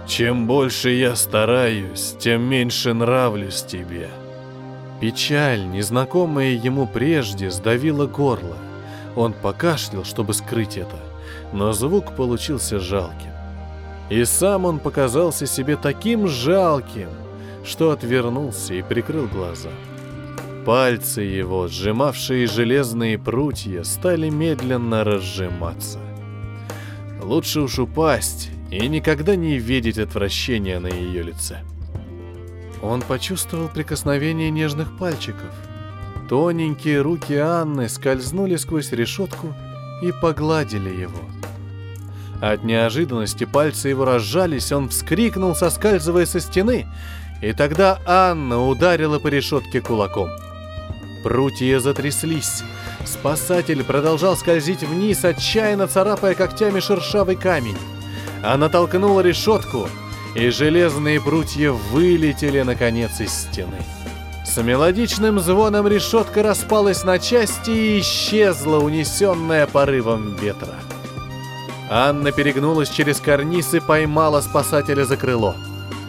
Чем 0.07 0.47
больше 0.47 0.91
я 0.91 1.15
стараюсь, 1.15 2.17
тем 2.19 2.43
меньше 2.43 2.95
нравлюсь 2.95 3.63
тебе. 3.63 4.09
Печаль, 4.99 5.69
незнакомая 5.69 6.53
ему 6.53 6.87
прежде, 6.87 7.51
сдавила 7.51 8.07
горло. 8.07 8.57
Он 9.15 9.35
покашлял, 9.35 10.05
чтобы 10.05 10.33
скрыть 10.33 10.79
это, 10.79 10.97
но 11.53 11.73
звук 11.75 12.17
получился 12.17 12.81
жалким. 12.81 13.31
И 14.09 14.25
сам 14.25 14.65
он 14.65 14.79
показался 14.79 15.47
себе 15.47 15.77
таким 15.77 16.27
жалким, 16.27 17.11
что 17.63 17.91
отвернулся 17.91 18.73
и 18.73 18.83
прикрыл 18.83 19.27
глаза.— 19.27 19.69
Пальцы 20.65 21.23
его, 21.23 21.69
сжимавшие 21.69 22.47
железные 22.47 23.19
прутья, 23.19 23.83
стали 23.83 24.29
медленно 24.29 25.05
разжиматься. 25.05 25.99
Лучше 27.23 27.63
уж 27.63 27.79
упасть 27.79 28.51
и 28.71 28.87
никогда 28.87 29.37
не 29.37 29.59
видеть 29.59 29.99
отвращения 29.99 30.79
на 30.79 30.89
ее 30.89 31.23
лице. 31.23 31.61
Он 32.83 33.01
почувствовал 33.01 33.69
прикосновение 33.69 34.51
нежных 34.51 34.99
пальчиков. 34.99 35.51
Тоненькие 36.29 37.01
руки 37.01 37.35
Анны 37.35 37.89
скользнули 37.89 38.57
сквозь 38.57 38.93
решетку 38.93 39.55
и 40.03 40.13
погладили 40.13 40.91
его. 40.91 41.21
От 42.43 42.65
неожиданности 42.65 43.45
пальцы 43.45 43.89
его 43.89 44.05
разжались, 44.05 44.73
он 44.73 44.91
вскрикнул, 44.91 45.55
соскальзывая 45.55 46.27
со 46.27 46.39
стены, 46.39 46.87
и 47.43 47.53
тогда 47.53 47.99
Анна 48.07 48.67
ударила 48.67 49.19
по 49.19 49.29
решетке 49.29 49.81
кулаком— 49.81 50.29
Прутья 51.23 51.81
затряслись. 51.81 52.63
Спасатель 53.05 53.85
продолжал 53.85 54.37
скользить 54.37 54.83
вниз, 54.83 55.25
отчаянно 55.25 55.87
царапая 55.87 56.35
когтями 56.35 56.81
шершавый 56.81 57.37
камень. 57.37 57.77
Она 58.43 58.69
толкнула 58.69 59.21
решетку, 59.21 59.89
и 60.35 60.49
железные 60.51 61.21
прутья 61.21 61.73
вылетели, 61.73 62.63
наконец, 62.63 63.21
из 63.21 63.33
стены. 63.33 63.77
С 64.45 64.57
мелодичным 64.61 65.39
звоном 65.41 65.87
решетка 65.87 66.43
распалась 66.43 67.05
на 67.05 67.19
части 67.19 67.71
и 67.71 68.01
исчезла, 68.01 68.79
унесенная 68.79 69.67
порывом 69.67 70.35
ветра. 70.37 70.75
Анна 71.91 72.33
перегнулась 72.33 72.89
через 72.89 73.21
карниз 73.21 73.75
и 73.75 73.81
поймала 73.81 74.41
спасателя 74.41 75.05
за 75.05 75.17
крыло. 75.17 75.55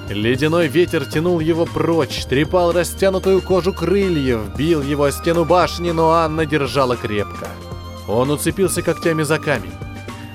Ледяной 0.10 0.68
ветер 0.68 1.06
тянул 1.06 1.40
его 1.40 1.66
прочь, 1.66 2.26
трепал 2.26 2.72
растянутую 2.74 3.42
кожу 3.42 3.74
крыльев, 3.74 4.56
бил 4.58 4.82
его 4.82 5.06
о 5.06 5.12
стену 5.12 5.46
башни, 5.46 5.92
но 5.92 6.12
Анна 6.12 6.46
держала 6.46 6.98
крепко. 6.98 7.48
Он 8.08 8.30
уцепился 8.30 8.82
когтями 8.82 9.24
за 9.24 9.40
камень, 9.40 9.74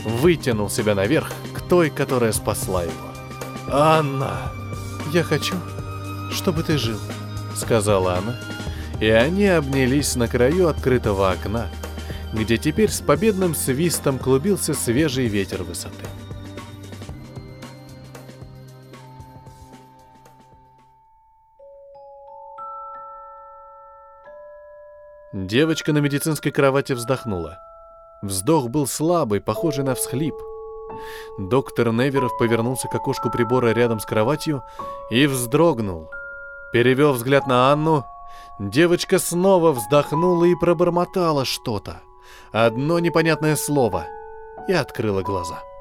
вытянул 0.05 0.71
себя 0.71 0.95
наверх 0.95 1.31
к 1.53 1.61
той, 1.61 1.91
которая 1.91 2.33
спасла 2.33 2.85
его. 2.85 2.93
«Анна, 3.69 4.53
я 5.13 5.23
хочу, 5.23 5.57
чтобы 6.31 6.63
ты 6.63 6.79
жил»,— 6.79 6.99
сказала 7.55 8.15
она, 8.15 8.37
и 9.01 9.09
они 9.09 9.47
обнялись 9.47 10.17
на 10.17 10.29
краю 10.29 10.69
открытого 10.69 11.31
окна, 11.31 11.69
где 12.33 12.57
теперь 12.57 12.91
с 12.91 13.01
победным 13.01 13.55
свистом 13.55 14.19
клубился 14.19 14.73
свежий 14.73 15.27
ветер 15.27 15.65
высоты. 15.65 16.07
Девочка 25.33 25.93
на 25.93 25.99
медицинской 25.99 26.53
кровати 26.53 26.93
вздохнула. 26.93 27.59
Вздох 28.23 28.69
был 28.69 28.87
слабый, 28.87 29.41
похожий 29.41 29.85
на 29.85 29.95
всхлип. 29.95 30.35
Доктор 31.39 31.93
Неверов 31.93 32.31
повернулся 32.39 32.89
к 32.89 32.95
окошку 32.95 33.31
прибора 33.31 33.73
рядом 33.73 34.01
с 34.01 34.07
кроватью 34.07 34.63
и 35.11 35.27
вздрогнул. 35.27 36.09
Перевел 36.73 37.13
взгляд 37.13 37.47
на 37.47 37.73
Анну. 37.73 38.05
Девочка 38.59 39.19
снова 39.19 39.73
вздохнула 39.73 40.45
и 40.45 40.55
пробормотала 40.55 41.45
что-то. 41.45 42.01
Одно 42.53 42.99
непонятное 42.99 43.57
слово. 43.57 44.07
И 44.69 44.73
открыла 44.73 45.23
глаза.— 45.23 45.63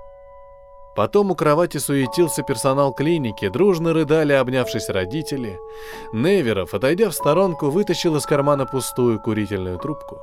Потом 0.96 1.32
у 1.32 1.36
кровати 1.36 1.78
суетился 1.78 2.42
персонал 2.42 2.94
клиники, 2.94 3.50
дружно 3.50 3.94
рыдали, 3.94 4.32
обнявшись 4.32 4.90
родители. 4.90 5.60
Неверов, 6.14 6.74
отойдя 6.74 7.10
в 7.10 7.14
сторонку, 7.14 7.70
вытащил 7.70 8.16
из 8.16 8.26
кармана 8.26 8.66
пустую 8.66 9.20
курительную 9.20 9.78
трубку 9.78 10.20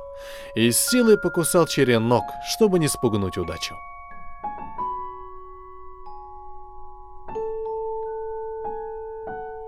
и 0.55 0.71
с 0.71 0.79
силой 0.79 1.19
покусал 1.19 1.67
черенок, 1.67 2.23
чтобы 2.47 2.79
не 2.79 2.87
спугнуть 2.87 3.37
удачу. 3.37 3.75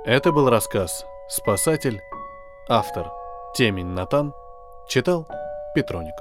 Это 0.05 0.31
был 0.31 0.49
рассказ 0.49 1.05
«Спасатель», 1.27 1.99
автор 2.67 3.11
Темень 3.55 3.87
Натан, 3.87 4.33
читал 4.87 5.27
Петроник. 5.73 6.13